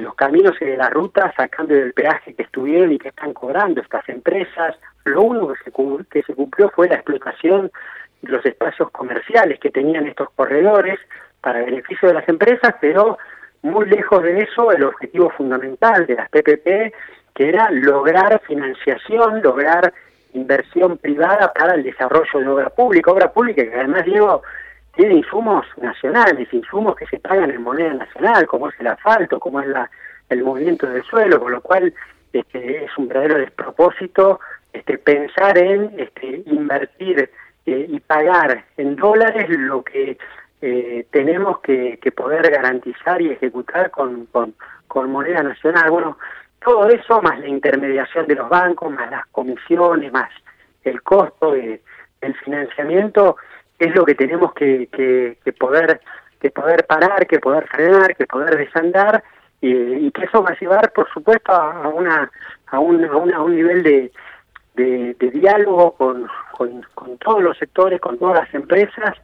los 0.00 0.14
caminos 0.14 0.56
y 0.60 0.64
de 0.64 0.76
las 0.76 0.90
rutas 0.90 1.32
a 1.38 1.48
cambio 1.48 1.76
del 1.76 1.92
peaje 1.92 2.34
que 2.34 2.42
estuvieron 2.42 2.92
y 2.92 2.98
que 2.98 3.08
están 3.08 3.32
cobrando 3.34 3.80
estas 3.80 4.08
empresas. 4.08 4.76
Lo 5.04 5.22
único 5.22 5.52
que 5.52 5.64
se, 5.64 5.72
que 6.10 6.22
se 6.22 6.34
cumplió 6.34 6.70
fue 6.70 6.88
la 6.88 6.96
explotación 6.96 7.70
de 8.22 8.32
los 8.32 8.44
espacios 8.46 8.90
comerciales 8.90 9.58
que 9.60 9.70
tenían 9.70 10.06
estos 10.06 10.28
corredores 10.34 10.98
para 11.40 11.60
beneficio 11.60 12.08
de 12.08 12.14
las 12.14 12.28
empresas, 12.28 12.74
pero 12.80 13.18
muy 13.62 13.86
lejos 13.86 14.22
de 14.22 14.40
eso 14.40 14.72
el 14.72 14.84
objetivo 14.84 15.30
fundamental 15.30 16.06
de 16.06 16.14
las 16.14 16.28
PPP, 16.30 16.94
que 17.34 17.48
era 17.48 17.70
lograr 17.70 18.40
financiación, 18.46 19.42
lograr 19.42 19.92
inversión 20.34 20.98
privada 20.98 21.52
para 21.52 21.74
el 21.74 21.82
desarrollo 21.82 22.40
de 22.40 22.48
obra 22.48 22.70
pública, 22.70 23.10
obra 23.10 23.32
pública 23.32 23.62
que 23.62 23.74
además 23.74 24.04
digo 24.04 24.42
tiene 24.94 25.14
insumos 25.14 25.66
nacionales, 25.78 26.52
insumos 26.52 26.96
que 26.96 27.06
se 27.06 27.18
pagan 27.18 27.50
en 27.50 27.62
moneda 27.62 27.94
nacional, 27.94 28.46
como 28.46 28.68
es 28.68 28.74
el 28.80 28.88
asfalto, 28.88 29.40
como 29.40 29.60
es 29.60 29.68
la, 29.68 29.90
el 30.28 30.42
movimiento 30.42 30.86
del 30.86 31.02
suelo, 31.04 31.40
con 31.40 31.52
lo 31.52 31.60
cual 31.60 31.92
este, 32.32 32.84
es 32.84 32.98
un 32.98 33.08
verdadero 33.08 33.38
despropósito 33.38 34.40
este, 34.72 34.98
pensar 34.98 35.56
en 35.58 35.92
este, 35.98 36.42
invertir 36.46 37.30
eh, 37.66 37.86
y 37.88 38.00
pagar 38.00 38.64
en 38.76 38.96
dólares 38.96 39.48
lo 39.48 39.82
que 39.82 40.18
eh, 40.60 41.06
tenemos 41.10 41.60
que, 41.60 41.98
poder 42.14 42.50
garantizar 42.50 43.20
y 43.20 43.30
ejecutar 43.30 43.90
con 43.90 44.28
moneda 45.10 45.42
nacional. 45.42 45.90
Bueno, 45.90 46.18
todo 46.64 46.88
eso, 46.88 47.20
más 47.22 47.38
la 47.40 47.48
intermediación 47.48 48.26
de 48.26 48.36
los 48.36 48.48
bancos, 48.48 48.90
más 48.92 49.10
las 49.10 49.26
comisiones, 49.26 50.12
más 50.12 50.30
el 50.84 51.02
costo 51.02 51.52
de, 51.52 51.82
del 52.20 52.34
financiamiento, 52.36 53.36
es 53.84 53.94
lo 53.94 54.04
que 54.04 54.14
tenemos 54.14 54.52
que, 54.54 54.88
que, 54.92 55.38
que 55.44 55.52
poder 55.52 56.00
que 56.40 56.50
poder 56.50 56.84
parar, 56.86 57.26
que 57.28 57.38
poder 57.38 57.68
frenar, 57.68 58.16
que 58.16 58.26
poder 58.26 58.56
desandar 58.56 59.22
y, 59.60 59.70
y 59.70 60.10
que 60.10 60.24
eso 60.24 60.42
va 60.42 60.50
a 60.50 60.58
llevar, 60.58 60.92
por 60.92 61.08
supuesto, 61.12 61.52
a, 61.52 61.88
una 61.88 62.28
a 62.66 62.80
un, 62.80 63.04
a, 63.04 63.16
una, 63.16 63.36
a 63.36 63.42
un 63.42 63.54
nivel 63.54 63.82
de, 63.84 64.10
de, 64.74 65.14
de 65.20 65.30
diálogo 65.30 65.92
con, 65.92 66.26
con, 66.50 66.84
con, 66.94 67.16
todos 67.18 67.42
los 67.42 67.56
sectores, 67.56 68.00
con 68.00 68.18
todas 68.18 68.40
las 68.40 68.54
empresas. 68.54 69.16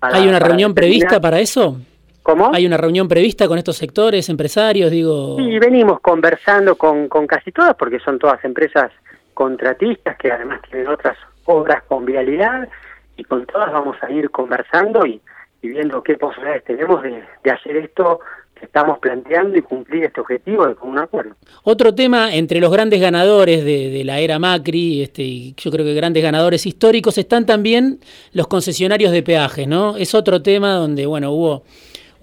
Para, 0.00 0.16
¿Hay 0.16 0.26
una 0.26 0.40
reunión 0.40 0.74
prevista 0.74 1.20
para 1.20 1.38
eso? 1.38 1.78
¿Cómo? 2.24 2.50
¿Hay 2.52 2.66
una 2.66 2.76
reunión 2.76 3.06
prevista 3.06 3.46
con 3.46 3.58
estos 3.58 3.76
sectores, 3.76 4.28
empresarios, 4.28 4.90
digo? 4.90 5.36
Sí, 5.36 5.58
venimos 5.60 6.00
conversando 6.00 6.74
con, 6.74 7.06
con 7.06 7.26
casi 7.26 7.52
todas, 7.52 7.76
porque 7.76 8.00
son 8.00 8.18
todas 8.18 8.44
empresas 8.44 8.90
contratistas 9.32 10.16
que 10.16 10.32
además 10.32 10.60
tienen 10.68 10.88
otras 10.88 11.16
obras 11.44 11.84
con 11.84 12.04
vialidad 12.04 12.68
y 13.16 13.24
con 13.24 13.46
todas 13.46 13.72
vamos 13.72 13.96
a 14.02 14.10
ir 14.10 14.30
conversando 14.30 15.06
y, 15.06 15.20
viendo 15.62 16.02
qué 16.02 16.18
posibilidades 16.18 16.62
tenemos 16.64 17.02
de, 17.02 17.24
de, 17.42 17.50
hacer 17.50 17.78
esto 17.78 18.20
que 18.54 18.66
estamos 18.66 18.98
planteando 18.98 19.56
y 19.56 19.62
cumplir 19.62 20.04
este 20.04 20.20
objetivo 20.20 20.66
de 20.66 20.74
común 20.74 20.98
acuerdo. 20.98 21.36
Otro 21.62 21.94
tema, 21.94 22.34
entre 22.34 22.60
los 22.60 22.70
grandes 22.70 23.00
ganadores 23.00 23.64
de, 23.64 23.88
de 23.88 24.04
la 24.04 24.18
era 24.18 24.38
Macri, 24.38 25.02
este, 25.02 25.22
y 25.22 25.54
yo 25.56 25.70
creo 25.70 25.86
que 25.86 25.94
grandes 25.94 26.22
ganadores 26.22 26.66
históricos, 26.66 27.16
están 27.16 27.46
también 27.46 27.98
los 28.34 28.46
concesionarios 28.46 29.10
de 29.10 29.22
peajes, 29.22 29.66
¿no? 29.66 29.96
Es 29.96 30.14
otro 30.14 30.42
tema 30.42 30.74
donde, 30.74 31.06
bueno, 31.06 31.30
hubo 31.32 31.62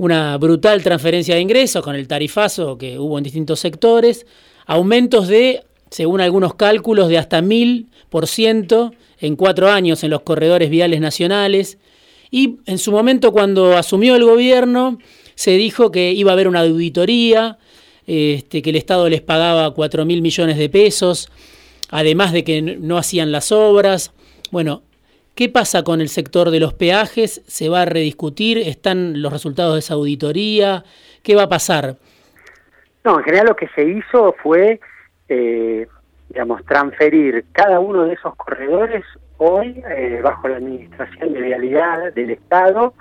una 0.02 0.36
brutal 0.38 0.82
transferencia 0.82 1.36
de 1.36 1.42
ingresos 1.42 1.84
con 1.84 1.96
el 1.96 2.08
tarifazo 2.08 2.76
que 2.76 2.98
hubo 2.98 3.20
en 3.20 3.24
distintos 3.24 3.60
sectores, 3.60 4.26
aumentos 4.66 5.28
de, 5.28 5.64
según 5.92 6.22
algunos 6.22 6.56
cálculos, 6.56 7.08
de 7.08 7.18
hasta 7.20 7.42
mil 7.42 7.88
por 8.10 8.26
ciento 8.26 8.94
en 9.22 9.36
cuatro 9.36 9.70
años 9.70 10.04
en 10.04 10.10
los 10.10 10.22
corredores 10.22 10.70
viales 10.70 11.00
nacionales. 11.00 11.78
Y 12.32 12.58
en 12.66 12.78
su 12.78 12.92
momento, 12.92 13.32
cuando 13.32 13.78
asumió 13.78 14.16
el 14.16 14.26
gobierno, 14.26 14.98
se 15.36 15.52
dijo 15.52 15.92
que 15.92 16.12
iba 16.12 16.32
a 16.32 16.34
haber 16.34 16.48
una 16.48 16.62
auditoría, 16.62 17.58
este, 18.08 18.62
que 18.62 18.72
el 18.72 18.76
Estado 18.76 19.08
les 19.10 19.22
pagaba 19.22 19.74
4 19.74 20.06
mil 20.06 20.22
millones 20.22 20.58
de 20.58 20.70
pesos, 20.70 21.32
además 21.90 22.34
de 22.34 22.44
que 22.44 22.62
no 22.62 22.98
hacían 22.98 23.32
las 23.32 23.52
obras. 23.52 24.12
Bueno, 24.50 24.82
¿qué 25.36 25.50
pasa 25.50 25.84
con 25.84 26.02
el 26.02 26.10
sector 26.10 26.50
de 26.50 26.60
los 26.60 26.74
peajes? 26.74 27.42
¿Se 27.48 27.70
va 27.70 27.84
a 27.84 27.86
rediscutir? 27.86 28.58
¿Están 28.58 29.22
los 29.22 29.32
resultados 29.32 29.76
de 29.76 29.80
esa 29.80 29.94
auditoría? 29.94 30.84
¿Qué 31.22 31.36
va 31.36 31.44
a 31.44 31.50
pasar? 31.50 31.98
No, 33.04 33.20
en 33.20 33.24
general 33.24 33.48
lo 33.48 33.56
que 33.56 33.68
se 33.76 33.84
hizo 33.84 34.36
fue 34.42 34.80
eh, 35.30 35.88
digamos, 36.32 36.64
transferir 36.66 37.44
cada 37.52 37.82
uno 37.82 38.06
de 38.06 38.14
esos 38.14 38.34
corredores 38.36 39.04
hoy 39.36 39.84
eh, 39.90 40.22
bajo 40.24 40.48
la 40.48 40.58
administración 40.58 41.34
de 41.34 41.42
vialidad 41.42 42.14
del 42.14 42.30
Estado, 42.30 42.94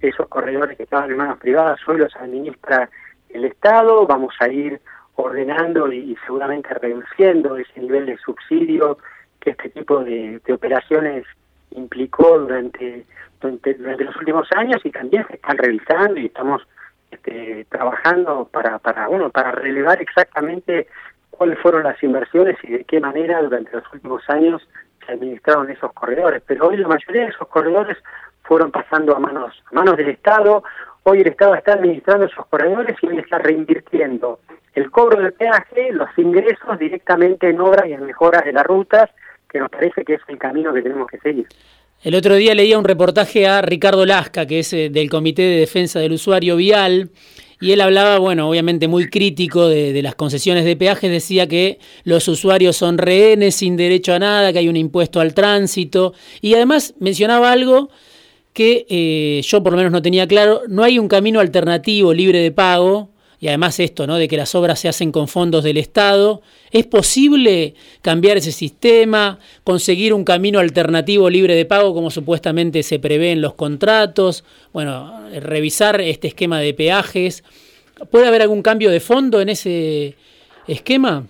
esos 0.00 0.26
corredores 0.28 0.78
que 0.78 0.84
estaban 0.84 1.10
en 1.10 1.18
manos 1.18 1.38
privadas 1.38 1.78
hoy 1.86 1.98
los 1.98 2.16
administra 2.16 2.88
el 3.28 3.44
Estado, 3.44 4.06
vamos 4.06 4.34
a 4.40 4.48
ir 4.48 4.80
ordenando 5.16 5.92
y, 5.92 6.16
seguramente 6.24 6.72
reduciendo 6.72 7.58
ese 7.58 7.78
nivel 7.78 8.06
de 8.06 8.16
subsidio 8.18 8.96
que 9.40 9.50
este 9.50 9.68
tipo 9.68 10.02
de, 10.02 10.40
de 10.46 10.52
operaciones 10.54 11.26
implicó 11.72 12.38
durante, 12.38 13.04
durante, 13.38 13.74
durante 13.74 14.04
los 14.04 14.16
últimos 14.16 14.48
años 14.52 14.80
y 14.82 14.90
también 14.90 15.26
se 15.26 15.34
están 15.34 15.58
revisando 15.58 16.18
y 16.18 16.26
estamos 16.26 16.66
este, 17.10 17.66
trabajando 17.68 18.48
para, 18.50 18.78
para, 18.78 19.08
bueno, 19.08 19.28
para 19.28 19.50
relevar 19.50 20.00
exactamente 20.00 20.86
cuáles 21.38 21.58
fueron 21.60 21.84
las 21.84 22.02
inversiones 22.02 22.56
y 22.64 22.72
de 22.72 22.84
qué 22.84 23.00
manera 23.00 23.40
durante 23.40 23.72
los 23.72 23.84
últimos 23.92 24.22
años 24.28 24.60
se 25.06 25.12
administraron 25.12 25.70
esos 25.70 25.92
corredores. 25.94 26.42
Pero 26.46 26.68
hoy 26.68 26.76
la 26.76 26.88
mayoría 26.88 27.22
de 27.22 27.28
esos 27.28 27.48
corredores 27.48 27.96
fueron 28.42 28.70
pasando 28.70 29.16
a 29.16 29.18
manos, 29.18 29.54
a 29.70 29.74
manos 29.74 29.96
del 29.96 30.10
Estado 30.10 30.62
hoy 31.08 31.20
el 31.20 31.28
Estado 31.28 31.54
está 31.54 31.72
administrando 31.74 32.26
esos 32.26 32.46
corredores 32.46 32.96
y 33.02 33.06
hoy 33.06 33.18
está 33.18 33.38
reinvirtiendo 33.38 34.40
el 34.74 34.90
cobro 34.90 35.20
del 35.20 35.32
peaje, 35.32 35.92
los 35.92 36.08
ingresos 36.16 36.78
directamente 36.78 37.48
en 37.48 37.60
obras 37.60 37.86
y 37.88 37.92
en 37.92 38.04
mejoras 38.04 38.44
de 38.44 38.52
las 38.52 38.64
rutas, 38.64 39.10
que 39.50 39.58
nos 39.58 39.70
parece 39.70 40.04
que 40.04 40.14
es 40.14 40.20
el 40.28 40.38
camino 40.38 40.72
que 40.72 40.82
tenemos 40.82 41.08
que 41.08 41.18
seguir. 41.18 41.46
El 42.02 42.14
otro 42.14 42.36
día 42.36 42.54
leía 42.54 42.78
un 42.78 42.84
reportaje 42.84 43.48
a 43.48 43.60
Ricardo 43.60 44.06
Lasca, 44.06 44.46
que 44.46 44.60
es 44.60 44.72
eh, 44.72 44.88
del 44.88 45.10
Comité 45.10 45.42
de 45.42 45.56
Defensa 45.56 45.98
del 45.98 46.12
Usuario 46.12 46.54
Vial, 46.56 47.10
y 47.60 47.72
él 47.72 47.80
hablaba, 47.80 48.18
bueno, 48.18 48.48
obviamente 48.48 48.88
muy 48.88 49.08
crítico 49.08 49.68
de, 49.68 50.00
las 50.02 50.14
concesiones 50.14 50.64
de 50.64 50.76
peajes, 50.76 51.10
decía 51.10 51.48
que 51.48 51.78
los 52.04 52.28
usuarios 52.28 52.76
son 52.76 52.98
rehenes 52.98 53.56
sin 53.56 53.76
derecho 53.76 54.14
a 54.14 54.18
nada, 54.18 54.52
que 54.52 54.60
hay 54.60 54.68
un 54.68 54.76
impuesto 54.76 55.20
al 55.20 55.34
tránsito, 55.34 56.14
y 56.40 56.54
además 56.54 56.94
mencionaba 57.00 57.50
algo 57.50 57.90
que 58.52 58.86
eh, 58.88 59.42
yo 59.44 59.62
por 59.62 59.72
lo 59.72 59.76
menos 59.76 59.92
no 59.92 60.02
tenía 60.02 60.26
claro, 60.26 60.62
no 60.68 60.84
hay 60.84 60.98
un 60.98 61.08
camino 61.08 61.40
alternativo 61.40 62.12
libre 62.14 62.40
de 62.40 62.52
pago 62.52 63.10
y 63.40 63.48
además 63.48 63.78
esto, 63.78 64.06
¿no? 64.06 64.16
De 64.16 64.26
que 64.26 64.36
las 64.36 64.54
obras 64.54 64.80
se 64.80 64.88
hacen 64.88 65.12
con 65.12 65.28
fondos 65.28 65.62
del 65.62 65.76
Estado. 65.76 66.42
¿Es 66.72 66.86
posible 66.86 67.74
cambiar 68.02 68.36
ese 68.36 68.50
sistema, 68.50 69.38
conseguir 69.62 70.12
un 70.12 70.24
camino 70.24 70.58
alternativo 70.58 71.30
libre 71.30 71.54
de 71.54 71.64
pago 71.64 71.94
como 71.94 72.10
supuestamente 72.10 72.82
se 72.82 72.98
prevé 72.98 73.30
en 73.30 73.40
los 73.40 73.54
contratos? 73.54 74.44
Bueno, 74.72 75.28
revisar 75.40 76.00
este 76.00 76.28
esquema 76.28 76.58
de 76.58 76.74
peajes. 76.74 77.44
¿Puede 78.10 78.26
haber 78.26 78.42
algún 78.42 78.62
cambio 78.62 78.90
de 78.90 79.00
fondo 79.00 79.40
en 79.40 79.50
ese 79.50 80.16
esquema? 80.66 81.24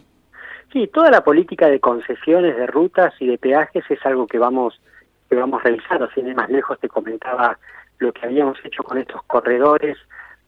Sí, 0.72 0.88
toda 0.92 1.10
la 1.10 1.22
política 1.22 1.68
de 1.68 1.80
concesiones 1.80 2.56
de 2.56 2.66
rutas 2.66 3.14
y 3.20 3.26
de 3.26 3.38
peajes 3.38 3.84
es 3.88 4.04
algo 4.04 4.26
que 4.26 4.38
vamos 4.38 4.80
que 5.28 5.36
vamos 5.36 5.62
revisando. 5.62 6.08
Sin 6.14 6.26
ir 6.26 6.34
más 6.34 6.48
lejos 6.48 6.78
te 6.80 6.88
comentaba 6.88 7.58
lo 7.98 8.12
que 8.12 8.24
habíamos 8.24 8.56
hecho 8.64 8.82
con 8.82 8.96
estos 8.96 9.22
corredores 9.24 9.98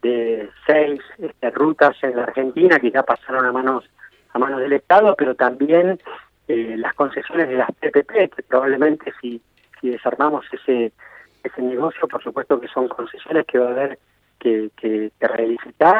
de 0.02 0.48
seis 0.66 1.00
este, 1.18 1.50
rutas 1.50 1.96
en 2.02 2.16
la 2.16 2.24
Argentina 2.24 2.78
que 2.78 2.90
ya 2.90 3.02
pasaron 3.02 3.44
a 3.44 3.52
manos 3.52 3.84
a 4.32 4.38
manos 4.38 4.60
del 4.60 4.72
Estado, 4.72 5.14
pero 5.18 5.34
también 5.34 5.98
eh, 6.46 6.76
las 6.78 6.94
concesiones 6.94 7.48
de 7.48 7.56
las 7.56 7.70
PPP, 7.72 8.34
que 8.34 8.42
probablemente 8.48 9.12
si, 9.20 9.42
si 9.80 9.90
desarmamos 9.90 10.44
ese 10.52 10.92
ese 11.44 11.62
negocio, 11.62 12.06
por 12.08 12.22
supuesto 12.22 12.60
que 12.60 12.68
son 12.68 12.88
concesiones 12.88 13.46
que 13.46 13.58
va 13.58 13.68
a 13.68 13.72
haber 13.72 13.98
que, 14.38 14.70
que, 14.76 15.10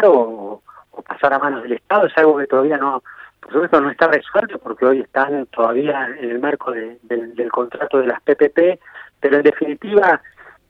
o, 0.05 0.63
pasar 1.07 1.35
a 1.35 1.39
manos 1.39 1.63
del 1.63 1.75
Estado, 1.75 2.07
es 2.07 2.17
algo 2.17 2.39
que 2.39 2.47
todavía 2.47 2.77
no, 2.77 3.03
por 3.41 3.53
supuesto 3.53 3.81
no 3.81 3.91
está 3.91 4.09
resuelto 4.09 4.59
porque 4.59 4.87
hoy 4.87 5.01
están 5.01 5.47
todavía 5.47 6.09
en 6.19 6.31
el 6.31 6.39
marco 6.39 6.73
del 6.73 7.51
contrato 7.51 7.99
de 7.99 8.09
las 8.09 8.21
PPP, 8.23 8.81
pero 9.21 9.37
en 9.37 9.43
definitiva, 9.43 10.21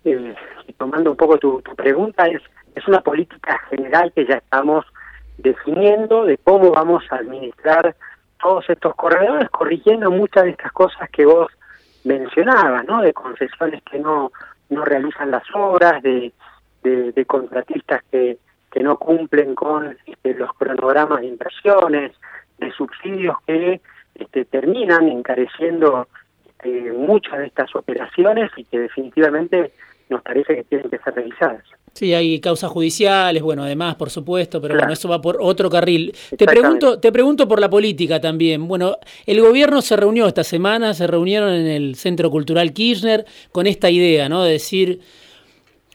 eh, 0.04 0.34
tomando 0.76 1.10
un 1.10 1.16
poco 1.16 1.38
tu, 1.38 1.60
tu 1.62 1.74
pregunta, 1.74 2.26
es 2.26 2.42
es 2.74 2.86
una 2.88 3.00
política 3.00 3.58
general 3.68 4.12
que 4.14 4.26
ya 4.26 4.36
estamos 4.36 4.84
definiendo 5.38 6.24
de 6.24 6.38
cómo 6.38 6.70
vamos 6.70 7.04
a 7.10 7.16
administrar 7.16 7.96
todos 8.40 8.68
estos 8.68 8.94
corredores, 8.94 9.48
corrigiendo 9.50 10.10
muchas 10.10 10.44
de 10.44 10.50
estas 10.50 10.72
cosas 10.72 11.08
que 11.10 11.26
vos 11.26 11.50
mencionabas, 12.04 12.84
¿no? 12.86 13.02
De 13.02 13.12
concesiones 13.12 13.82
que 13.82 13.98
no, 13.98 14.32
no 14.70 14.84
realizan 14.84 15.30
las 15.30 15.44
obras, 15.54 16.02
de, 16.02 16.32
de, 16.82 17.24
contratistas 17.26 18.02
que, 18.10 18.38
que 18.70 18.80
no 18.80 18.96
cumplen 18.96 19.54
con 19.54 19.96
este, 20.06 20.34
los 20.34 20.52
cronogramas 20.54 21.20
de 21.20 21.26
inversiones, 21.26 22.12
de 22.58 22.72
subsidios 22.72 23.36
que 23.46 23.80
este, 24.14 24.44
terminan 24.46 25.08
encareciendo 25.08 26.08
este, 26.46 26.92
muchas 26.92 27.38
de 27.38 27.46
estas 27.46 27.74
operaciones 27.74 28.50
y 28.56 28.64
que 28.64 28.78
definitivamente 28.78 29.72
nos 30.10 30.22
parece 30.22 30.56
que 30.56 30.64
tienen 30.64 30.90
que 30.90 30.98
ser 30.98 31.14
revisadas. 31.14 31.62
Sí, 31.92 32.14
hay 32.14 32.40
causas 32.40 32.70
judiciales, 32.70 33.42
bueno, 33.42 33.64
además, 33.64 33.96
por 33.96 34.10
supuesto, 34.10 34.60
pero 34.60 34.76
bueno, 34.76 34.92
eso 34.92 35.08
va 35.08 35.20
por 35.20 35.38
otro 35.40 35.68
carril. 35.68 36.14
Te 36.36 36.46
pregunto, 36.46 37.00
te 37.00 37.10
pregunto 37.10 37.48
por 37.48 37.60
la 37.60 37.68
política 37.68 38.20
también. 38.20 38.68
Bueno, 38.68 38.96
el 39.26 39.40
gobierno 39.40 39.82
se 39.82 39.96
reunió 39.96 40.26
esta 40.26 40.44
semana, 40.44 40.94
se 40.94 41.06
reunieron 41.06 41.52
en 41.52 41.66
el 41.66 41.96
Centro 41.96 42.30
Cultural 42.30 42.72
Kirchner 42.72 43.24
con 43.50 43.66
esta 43.66 43.90
idea, 43.90 44.28
¿no? 44.28 44.44
De 44.44 44.52
decir 44.52 45.00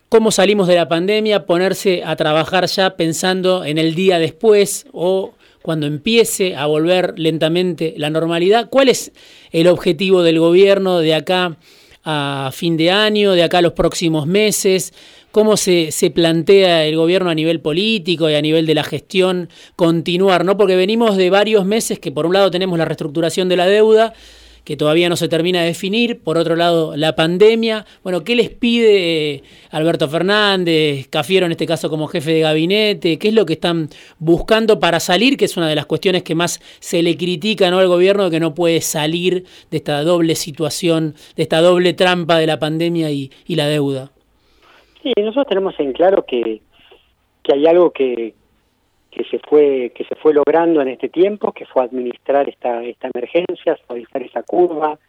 cómo 0.09 0.31
salimos 0.31 0.67
de 0.67 0.75
la 0.75 0.87
pandemia, 0.87 1.45
ponerse 1.45 2.03
a 2.05 2.15
trabajar 2.15 2.65
ya 2.67 2.97
pensando 2.97 3.63
en 3.63 3.77
el 3.77 3.95
día 3.95 4.19
después 4.19 4.87
o 4.91 5.33
cuando 5.61 5.87
empiece 5.87 6.55
a 6.55 6.67
volver 6.67 7.17
lentamente 7.17 7.95
la 7.97 8.09
normalidad. 8.09 8.69
¿Cuál 8.69 8.89
es 8.89 9.11
el 9.51 9.67
objetivo 9.67 10.23
del 10.23 10.39
gobierno 10.39 10.99
de 10.99 11.15
acá 11.15 11.57
a 12.05 12.51
fin 12.53 12.77
de 12.77 12.91
año, 12.91 13.33
de 13.33 13.43
acá 13.43 13.57
a 13.57 13.61
los 13.61 13.73
próximos 13.73 14.27
meses? 14.27 14.93
cómo 15.31 15.57
se, 15.57 15.91
se, 15.91 16.11
plantea 16.11 16.85
el 16.85 16.95
gobierno 16.95 17.29
a 17.29 17.35
nivel 17.35 17.59
político 17.59 18.29
y 18.29 18.35
a 18.35 18.41
nivel 18.41 18.65
de 18.65 18.73
la 18.73 18.85
gestión 18.85 19.49
continuar, 19.75 20.45
¿no? 20.45 20.55
Porque 20.55 20.77
venimos 20.77 21.17
de 21.17 21.29
varios 21.29 21.65
meses 21.65 21.99
que 21.99 22.09
por 22.09 22.25
un 22.25 22.31
lado 22.31 22.49
tenemos 22.49 22.79
la 22.79 22.85
reestructuración 22.85 23.49
de 23.49 23.57
la 23.57 23.67
deuda, 23.67 24.13
que 24.65 24.75
todavía 24.75 25.07
no 25.07 25.15
se 25.15 25.29
termina 25.29 25.61
de 25.61 25.67
definir, 25.67 26.21
por 26.21 26.37
otro 26.37 26.55
lado 26.55 26.97
la 26.97 27.15
pandemia. 27.15 27.85
Bueno, 28.03 28.23
¿qué 28.23 28.35
les 28.35 28.49
pide 28.49 29.43
Alberto 29.71 30.09
Fernández, 30.09 31.07
Cafiero 31.07 31.45
en 31.45 31.53
este 31.53 31.65
caso 31.65 31.89
como 31.89 32.07
jefe 32.07 32.31
de 32.31 32.41
gabinete? 32.41 33.17
¿Qué 33.17 33.29
es 33.29 33.33
lo 33.33 33.45
que 33.45 33.53
están 33.53 33.87
buscando 34.19 34.79
para 34.79 34.99
salir? 34.99 35.37
Que 35.37 35.45
es 35.45 35.55
una 35.55 35.69
de 35.69 35.75
las 35.75 35.85
cuestiones 35.85 36.23
que 36.23 36.35
más 36.35 36.59
se 36.79 37.03
le 37.03 37.15
critica 37.15 37.69
¿no? 37.71 37.79
al 37.79 37.87
gobierno, 37.87 38.29
que 38.29 38.39
no 38.39 38.53
puede 38.53 38.81
salir 38.81 39.45
de 39.71 39.77
esta 39.77 40.03
doble 40.03 40.35
situación, 40.35 41.13
de 41.37 41.43
esta 41.43 41.61
doble 41.61 41.93
trampa 41.93 42.39
de 42.39 42.47
la 42.47 42.59
pandemia 42.59 43.11
y 43.11 43.29
la 43.47 43.67
deuda. 43.67 44.11
Sí, 45.03 45.13
nosotros 45.17 45.45
tenemos 45.47 45.79
en 45.79 45.93
claro 45.93 46.25
que, 46.27 46.61
que 47.43 47.53
hay 47.53 47.67
algo 47.67 47.91
que, 47.91 48.33
que 49.15 49.23
se 49.23 49.39
fue 49.39 49.91
que 49.95 50.03
se 50.03 50.15
fue 50.15 50.33
logrando 50.33 50.81
en 50.81 50.89
este 50.89 51.07
tiempo, 51.07 51.53
que 51.53 51.65
fue 51.65 51.83
administrar 51.83 52.49
esta 52.49 52.83
esta 52.83 53.09
emergencia, 53.13 53.77
suavizar 53.87 54.21
esa 54.21 54.43
curva, 54.43 54.99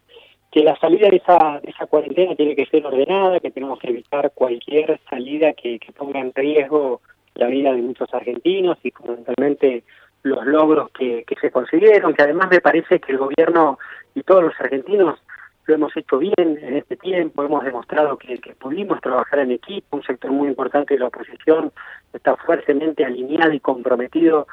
que 0.51 0.63
la 0.63 0.79
salida 0.79 1.09
de 1.09 1.17
esa 1.17 1.61
de 1.61 1.71
esa 1.71 1.87
cuarentena 1.87 2.37
tiene 2.37 2.55
que 2.55 2.67
ser 2.67 2.87
ordenada, 2.87 3.41
que 3.41 3.51
tenemos 3.51 3.81
que 3.81 3.89
evitar 3.89 4.31
cualquier 4.33 5.01
salida 5.11 5.53
que, 5.55 5.81
que 5.81 5.93
ponga 5.93 6.21
en 6.21 6.33
riesgo 6.33 7.01
la 7.35 7.49
vida 7.49 7.73
de 7.73 7.83
muchos 7.83 8.13
argentinos 8.15 8.79
y 8.85 8.93
fundamentalmente 8.93 9.83
los 10.23 10.47
logros 10.47 10.91
que, 10.91 11.25
que 11.25 11.35
se 11.41 11.51
consiguieron, 11.51 12.15
que 12.15 12.23
además 12.23 12.49
me 12.51 12.61
parece 12.61 13.01
que 13.01 13.13
el 13.13 13.19
gobierno 13.19 13.79
y 14.15 14.23
todos 14.23 14.45
los 14.45 14.55
argentinos 14.61 15.19
lo 15.67 15.75
hemos 15.75 15.97
hecho 15.97 16.19
bien 16.19 16.35
en 16.37 16.77
este 16.77 16.97
tiempo, 16.97 17.45
hemos 17.45 17.65
demostrado 17.65 18.17
que, 18.17 18.39
pudimos 18.59 19.01
trabajar 19.01 19.41
en 19.41 19.53
equipo, 19.53 19.97
un 19.97 20.03
sector 20.03 20.31
muy 20.31 20.49
importante 20.49 20.95
de 20.95 21.01
la 21.01 21.09
oposición 21.09 21.73
está 22.13 22.37
fuertemente 22.37 23.05
alineado 23.05 23.53
y 23.53 23.61
comprometido 23.61 24.47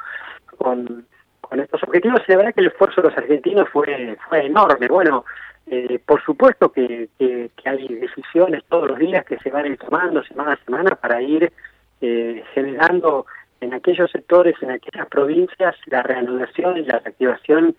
con, 0.58 1.06
estos 1.52 1.84
objetivos 1.84 2.22
y 2.28 2.32
la 2.32 2.38
verdad 2.38 2.54
que 2.56 2.62
el 2.62 2.68
esfuerzo 2.68 3.02
de 3.02 3.10
los 3.10 3.18
argentinos 3.18 3.70
fue, 3.70 4.18
fue 4.28 4.48
enorme. 4.48 4.88
Bueno, 4.88 5.24
eh, 5.68 6.00
por 6.04 6.20
supuesto 6.24 6.72
que, 6.72 7.10
que, 7.20 7.52
hay 7.66 7.88
decisiones 7.90 8.64
todos 8.68 8.88
los 8.88 8.98
días 8.98 9.24
que 9.24 9.38
se 9.38 9.52
van 9.52 9.66
a 9.66 9.68
ir 9.68 9.78
tomando 9.78 10.24
semana 10.24 10.54
a 10.54 10.66
semana 10.66 10.96
para 10.96 11.22
ir 11.22 11.54
eh, 12.02 12.44
generando 12.56 13.28
en 13.62 13.74
aquellos 13.74 14.10
sectores, 14.10 14.56
en 14.62 14.72
aquellas 14.72 15.08
provincias, 15.08 15.76
la 15.86 16.02
reanudación 16.02 16.78
y 16.78 16.86
la 16.86 17.00
reactivación 17.00 17.76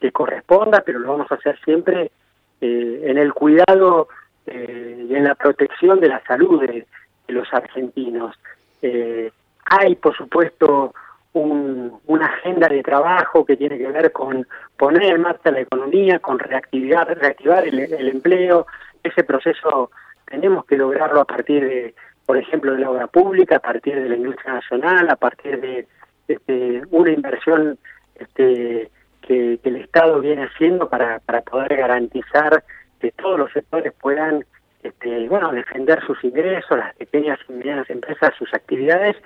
que 0.00 0.12
corresponda, 0.12 0.82
pero 0.86 1.00
lo 1.00 1.08
vamos 1.08 1.30
a 1.32 1.34
hacer 1.34 1.58
siempre 1.64 2.12
eh, 2.60 3.02
en 3.04 3.18
el 3.18 3.34
cuidado 3.34 4.08
eh, 4.46 5.06
y 5.08 5.14
en 5.14 5.24
la 5.24 5.34
protección 5.34 6.00
de 6.00 6.08
la 6.08 6.22
salud 6.26 6.60
de, 6.62 6.86
los 7.28 7.52
argentinos. 7.52 8.36
Eh, 8.82 9.32
hay, 9.64 9.96
por 9.96 10.16
supuesto, 10.16 10.94
una 11.32 12.26
agenda 12.26 12.68
de 12.68 12.82
trabajo 12.82 13.44
que 13.44 13.56
tiene 13.56 13.76
que 13.76 13.88
ver 13.88 14.12
con 14.12 14.46
poner 14.76 15.02
en 15.02 15.22
marcha 15.22 15.50
la 15.50 15.60
economía, 15.60 16.18
con 16.20 16.38
reactivar, 16.38 17.18
reactivar 17.18 17.66
el, 17.66 18.08
empleo. 18.08 18.66
Ese 19.02 19.24
proceso 19.24 19.90
tenemos 20.24 20.64
que 20.64 20.78
lograrlo 20.78 21.20
a 21.20 21.24
partir 21.24 21.62
de, 21.68 21.94
por 22.24 22.38
ejemplo, 22.38 22.72
de 22.72 22.78
la 22.78 22.90
obra 22.90 23.06
pública, 23.08 23.56
a 23.56 23.60
partir 23.60 24.00
de 24.00 24.08
la 24.08 24.16
industria 24.16 24.54
nacional, 24.54 25.10
a 25.10 25.16
partir 25.16 25.60
de 25.60 25.86
este, 26.28 26.82
una 26.90 27.10
inversión 27.10 27.76
este, 28.14 28.90
que, 29.26 29.58
el 29.62 29.76
Estado 29.76 30.20
viene 30.20 30.44
haciendo 30.44 30.88
para, 30.88 31.18
para 31.20 31.42
poder 31.42 31.76
garantizar 31.76 32.64
que 33.00 33.12
todos 33.12 33.38
los 33.38 33.52
sectores 33.52 33.92
puedan 34.00 34.44
este, 34.82 35.28
bueno, 35.28 35.52
defender 35.52 36.00
sus 36.06 36.22
ingresos, 36.24 36.78
las 36.78 36.94
pequeñas 36.96 37.38
y 37.48 37.52
medianas 37.52 37.90
empresas, 37.90 38.34
sus 38.38 38.52
actividades, 38.54 39.16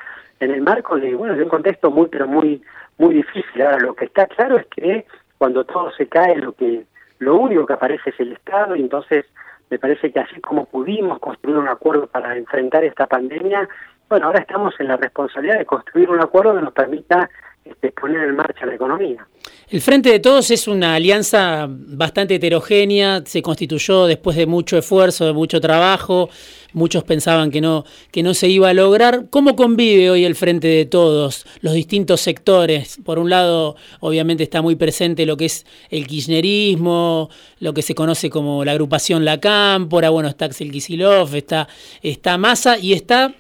en 0.41 0.51
el 0.53 0.63
marco 0.63 0.97
de, 0.97 1.15
bueno, 1.15 1.35
de 1.35 1.43
un 1.43 1.49
contexto 1.49 1.91
muy, 1.91 2.09
pero 2.09 2.27
muy, 2.27 2.63
muy 2.99 3.15
difícil. 3.15 3.63
Ahora, 3.63 3.79
lo 3.79 3.95
que 3.95 4.07
está 4.07 4.27
claro 4.27 4.57
es 4.57 4.67
que 4.69 5.07
cuando 5.39 5.65
todo 5.65 5.91
se 5.93 6.07
cae, 6.09 6.37
lo 6.37 6.53
que, 6.53 6.85
lo 7.19 7.37
único 7.37 7.67
que 7.67 7.75
aparece 7.75 8.11
es 8.11 8.21
el 8.21 8.33
Estado, 8.33 8.75
y 8.75 8.81
entonces 8.81 9.27
me 9.69 9.79
parece 9.79 10.11
que 10.11 10.21
así 10.21 10.41
como 10.41 10.65
pudimos 10.65 11.19
construir 11.19 11.59
un 11.59 11.69
acuerdo 11.69 12.07
para 12.07 12.37
enfrentar 12.37 12.85
esta 12.85 13.07
pandemia, 13.07 13.69
bueno, 14.09 14.27
ahora 14.27 14.41
estamos 14.41 14.75
en 14.81 14.89
la 14.89 14.97
responsabilidad 14.97 15.59
de 15.59 15.67
construir 15.67 16.11
un 16.11 16.21
acuerdo 16.21 16.55
que 16.55 16.63
nos 16.63 16.73
permita 16.73 17.31
este, 17.65 17.93
poner 17.93 18.23
en 18.25 18.37
marcha 18.37 18.67
la 18.67 18.75
economía. 18.75 19.27
El 19.71 19.81
Frente 19.81 20.11
de 20.11 20.19
Todos 20.19 20.51
es 20.51 20.67
una 20.67 20.97
alianza 20.97 21.69
bastante 21.71 22.35
heterogénea, 22.35 23.23
se 23.25 23.41
constituyó 23.41 24.07
después 24.07 24.37
de 24.37 24.47
mucho 24.47 24.77
esfuerzo, 24.77 25.27
de 25.27 25.33
mucho 25.33 25.61
trabajo, 25.61 26.29
muchos 26.73 27.05
pensaban 27.05 27.53
que 27.53 27.61
no, 27.61 27.85
que 28.11 28.25
no 28.25 28.35
se 28.35 28.49
iba 28.49 28.69
a 28.69 28.75
lograr. 28.75 29.27
¿Cómo 29.31 29.55
convive 29.55 30.11
hoy 30.11 30.25
el 30.25 30.35
Frente 30.35 30.67
de 30.67 30.87
Todos, 30.87 31.47
los 31.61 31.73
distintos 31.73 32.21
sectores? 32.21 32.99
Por 33.05 33.21
un 33.21 33.31
lado, 33.31 33.77
obviamente 34.01 34.43
está 34.43 34.61
muy 34.61 34.75
presente 34.75 35.25
lo 35.25 35.37
que 35.37 35.45
es 35.45 35.65
el 35.89 36.09
kirchnerismo, 36.09 37.31
lo 37.61 37.73
que 37.73 37.83
se 37.83 37.95
conoce 37.95 38.29
como 38.29 38.65
la 38.65 38.73
agrupación 38.73 39.25
La 39.25 39.39
Cámpora, 39.39 40.11
bueno, 40.11 40.29
está 40.29 40.47
Axel 40.47 40.73
Kisilov, 40.73 41.33
está, 41.37 41.69
está 42.03 42.39
Massa 42.39 42.77
y 42.77 42.93
está 42.93 43.37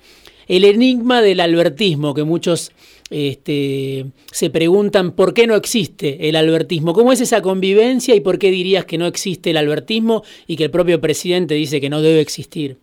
el 0.47 0.64
enigma 0.64 1.23
del 1.23 1.40
albertismo 1.40 2.14
que 2.14 2.23
muchos 2.23 2.71
este, 3.11 4.07
se 4.31 4.51
preguntan 4.51 5.12
por 5.12 5.35
qué 5.35 5.46
no 5.46 5.57
existe 5.57 6.29
el 6.29 6.37
albertismo. 6.37 6.92
¿Cómo 6.92 7.12
es 7.12 7.20
esa 7.20 7.42
convivencia 7.42 8.14
y 8.14 8.20
por 8.20 8.38
qué 8.38 8.51
dirías 8.51 8.85
que 8.85 8.99
no 8.99 9.07
existe 9.07 9.51
el 9.51 9.57
albertismo 9.57 10.23
y 10.46 10.57
que 10.57 10.64
el 10.64 10.70
propio 10.70 11.01
presidente 11.01 11.55
dice 11.55 11.81
que 11.81 11.90
no 11.90 12.01
debe 12.01 12.20
existir? 12.20 12.79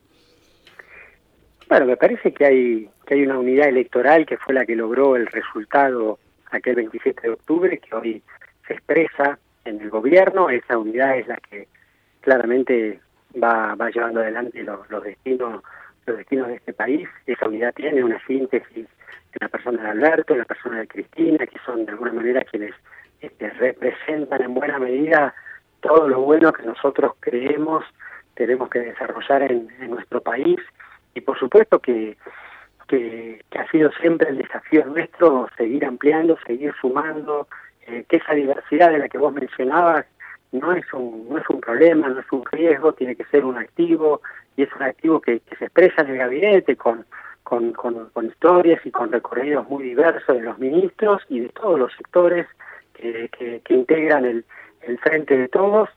Bueno, 1.70 1.86
me 1.86 1.98
parece 1.98 2.34
que 2.34 2.46
hay, 2.46 2.90
que 3.06 3.16
hay 3.16 3.22
una 3.24 3.40
unidad 3.40 3.70
electoral 3.70 4.26
que 4.26 4.38
fue 4.38 4.54
la 4.54 4.66
que 4.66 4.76
logró 4.76 5.16
el 5.16 5.28
resultado 5.28 6.20
aquel 6.52 6.76
27 6.76 7.22
de 7.22 7.30
octubre, 7.30 7.78
que 7.78 7.96
hoy 7.96 8.22
se 8.68 8.74
expresa 8.74 9.40
en 9.66 9.82
el 9.82 9.90
gobierno. 9.90 10.50
Esa 10.50 10.78
unidad 10.78 11.18
es 11.18 11.28
la 11.28 11.38
que 11.38 11.68
claramente 12.22 13.00
va, 13.42 13.76
va 13.76 13.90
llevando 13.90 14.22
adelante 14.22 14.64
los, 14.64 14.90
los 14.90 15.04
destinos 15.04 15.64
los 16.06 16.18
destinos 16.18 16.48
de 16.48 16.56
este 16.56 16.74
país. 16.74 17.08
Esa 17.26 17.48
unidad 17.48 17.74
tiene 17.76 18.04
una 18.04 18.20
síntesis 18.26 18.88
la 19.40 19.50
persona 19.50 19.84
de 19.84 19.90
Alberto, 19.90 20.36
la 20.36 20.46
persona 20.46 20.80
de 20.80 20.88
Cristina, 20.88 21.46
que 21.46 21.60
son 21.66 21.86
de 21.86 21.92
alguna 21.92 22.14
manera 22.14 22.44
quienes 22.44 22.74
este, 23.22 23.50
representan 23.52 24.42
en 24.42 24.54
buena 24.54 24.80
medida 24.80 25.34
todo 25.82 26.08
lo 26.08 26.22
bueno 26.22 26.52
que 26.54 26.64
nosotros 26.64 27.14
creemos 27.20 27.84
tenemos 28.38 28.70
que 28.70 28.80
desarrollar 28.80 29.52
en, 29.52 29.68
nuestro 29.90 30.22
país. 30.22 30.60
Y 31.16 31.22
por 31.22 31.38
supuesto 31.40 31.80
que, 31.80 32.16
que, 32.88 33.42
ha 33.58 33.70
sido 33.72 33.92
siempre 34.00 34.30
el 34.30 34.38
desafío 34.38 34.86
nuestro 34.86 35.50
seguir 35.58 35.84
ampliando, 35.84 36.38
seguir 36.46 36.74
sumando, 36.80 37.48
eh, 37.88 38.06
que 38.08 38.18
esa 38.18 38.34
diversidad 38.34 38.92
de 38.92 39.00
la 39.00 39.10
que 39.10 39.18
vos 39.18 39.34
mencionabas 39.34 40.06
no 40.52 40.72
es 40.72 40.86
un 40.94 41.28
no 41.30 41.40
es 41.40 41.50
un 41.50 41.60
problema, 41.60 42.08
no 42.08 42.20
es 42.20 42.32
un 42.32 42.46
riesgo, 42.46 42.94
tiene 42.94 43.16
que 43.16 43.26
ser 43.26 43.44
un 43.44 43.58
activo 43.58 44.22
y 44.56 44.64
es 44.64 44.70
un 44.76 44.84
activo 44.84 45.20
que 45.20 45.42
se 45.58 45.66
expresa 45.66 46.04
en 46.04 46.12
el 46.12 46.18
gabinete 46.20 46.76
con 46.76 47.06
con, 47.48 47.72
con, 47.72 48.26
historias 48.26 48.86
y 48.86 48.92
con 48.92 49.10
recorridos 49.10 49.70
muy 49.70 49.86
diversos 49.86 50.36
de 50.36 50.44
los 50.44 50.60
ministros 50.60 51.22
y 51.30 51.40
de 51.40 51.50
todos 51.50 51.80
los 51.80 51.94
sectores 51.94 52.46
que, 52.94 53.62
integran 53.70 54.26
el, 54.26 54.44
el, 54.82 54.98
frente 55.00 55.38
de 55.38 55.48
todos 55.48 55.88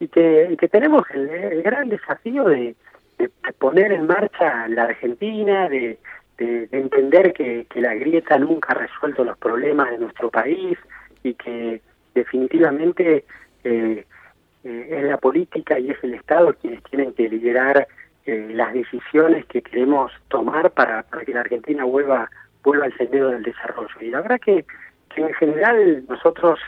y 0.00 0.08
que, 0.08 0.68
tenemos 0.70 1.04
el, 1.14 1.62
gran 1.62 1.88
desafío 1.88 2.44
de, 2.44 2.74
poner 3.58 3.92
en 3.92 4.06
marcha 4.06 4.68
la 4.68 4.84
Argentina, 4.84 5.66
de, 5.70 5.98
de, 6.36 6.68
entender 6.72 7.32
que, 7.32 7.66
que, 7.70 7.80
la 7.80 7.94
grieta 7.94 8.38
nunca 8.38 8.74
ha 8.74 8.76
resuelto 8.76 9.24
los 9.24 9.38
problemas 9.38 9.90
de 9.90 9.98
nuestro 9.98 10.30
país 10.30 10.76
y 11.22 11.32
que 11.32 11.80
definitivamente 12.14 13.24
eh, 13.64 14.04
eh, 14.64 14.88
es 14.90 15.04
la 15.04 15.16
política 15.16 15.78
y 15.78 15.88
es 15.88 16.04
el 16.04 16.12
Estado 16.12 16.52
quienes 16.52 16.82
tienen 16.82 17.14
que 17.14 17.30
liderar 17.30 17.88
eh, 18.28 18.50
las 18.52 18.74
decisiones 18.74 19.46
que 19.46 19.62
queremos 19.62 20.12
tomar 20.28 20.70
para, 20.72 21.02
para, 21.04 21.24
que 21.24 21.32
la 21.32 21.40
Argentina 21.40 21.84
vuelva 21.84 22.28
vuelva 22.62 22.84
al 22.84 22.94
sendero 22.98 23.30
del 23.30 23.42
desarrollo. 23.42 23.94
Y 24.02 24.10
la 24.10 24.20
verdad 24.20 24.38
que, 24.38 24.66
que 25.14 25.22
en 25.22 25.32
general 25.32 26.04
nosotros 26.06 26.60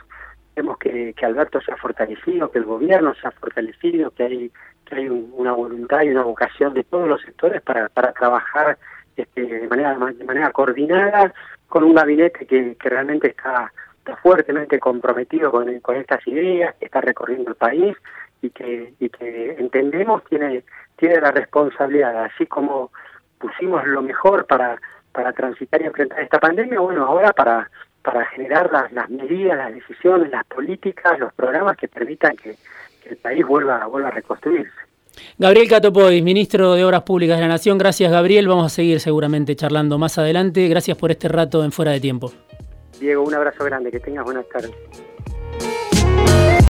vemos 0.57 0.79
que, 0.79 1.13
que, 1.13 1.27
Alberto 1.27 1.61
se 1.61 1.71
ha 1.71 1.77
fortalecido, 1.77 2.51
que 2.51 2.61
el 2.61 2.65
gobierno 2.65 3.13
se 3.15 3.29
ha 3.29 3.31
fortalecido, 3.33 4.11
que 4.13 4.23
hay 4.23 4.53
que 4.87 4.95
hay 4.95 5.09
una 5.11 5.53
voluntad 5.53 6.01
y 6.01 6.09
una 6.09 6.23
vocación 6.23 6.73
de 6.73 6.83
todos 6.85 7.07
los 7.07 7.21
sectores 7.21 7.61
para, 7.61 7.91
para 7.91 8.15
trabajar 8.15 8.79
este, 9.15 9.43
de 9.43 9.69
manera 9.69 9.95
de 10.15 10.25
manera 10.25 10.53
coordinada 10.53 11.35
con 11.69 11.85
un 11.85 11.95
gabinete 11.95 12.47
que, 12.47 12.75
que 12.75 12.89
realmente 12.89 13.29
está, 13.29 13.71
está 13.99 14.17
fuertemente 14.17 14.79
comprometido 14.79 15.51
con, 15.51 15.79
con 15.81 15.97
estas 15.97 16.27
ideas, 16.27 16.75
que 16.77 16.87
está 16.87 17.03
recorriendo 17.03 17.51
el 17.51 17.57
país 17.57 17.95
y 18.41 18.49
que, 18.49 18.95
y 18.99 19.11
que 19.11 19.57
entendemos 19.59 20.25
tiene 20.25 20.65
tiene 21.01 21.21
la 21.21 21.33
responsabilidad, 21.33 22.25
así 22.25 22.47
como 22.47 22.93
pusimos 23.39 23.85
lo 23.87 24.03
mejor 24.03 24.47
para, 24.47 24.79
para 25.13 25.33
transitar 25.33 25.81
y 25.81 25.87
enfrentar 25.87 26.21
esta 26.21 26.39
pandemia, 26.39 26.79
bueno, 26.79 27.07
ahora 27.07 27.33
para, 27.33 27.71
para 28.03 28.27
generar 28.27 28.71
las, 28.71 28.93
las 28.93 29.09
medidas, 29.09 29.57
las 29.57 29.75
decisiones, 29.75 30.31
las 30.31 30.45
políticas, 30.45 31.19
los 31.19 31.33
programas 31.33 31.77
que 31.77 31.89
permitan 31.89 32.37
que, 32.37 32.57
el 33.09 33.17
país 33.17 33.45
vuelva, 33.45 33.87
vuelva 33.87 34.09
a 34.09 34.13
reconstruirse. 34.13 34.71
Gabriel 35.37 35.69
Catopoy, 35.69 36.23
ministro 36.23 36.75
de 36.75 36.85
Obras 36.85 37.03
Públicas 37.03 37.39
de 37.39 37.43
la 37.43 37.49
Nación. 37.49 37.77
Gracias, 37.77 38.13
Gabriel. 38.13 38.47
Vamos 38.47 38.67
a 38.67 38.69
seguir 38.69 39.01
seguramente 39.01 39.57
charlando 39.57 39.99
más 39.99 40.17
adelante. 40.19 40.69
Gracias 40.69 40.97
por 40.97 41.11
este 41.11 41.27
rato 41.27 41.65
en 41.65 41.73
Fuera 41.73 41.91
de 41.91 41.99
Tiempo. 41.99 42.31
Diego, 43.01 43.25
un 43.25 43.35
abrazo 43.35 43.65
grande. 43.65 43.91
Que 43.91 43.99
tengas 43.99 44.25
buenas 44.25 44.49
tardes. 44.49 44.71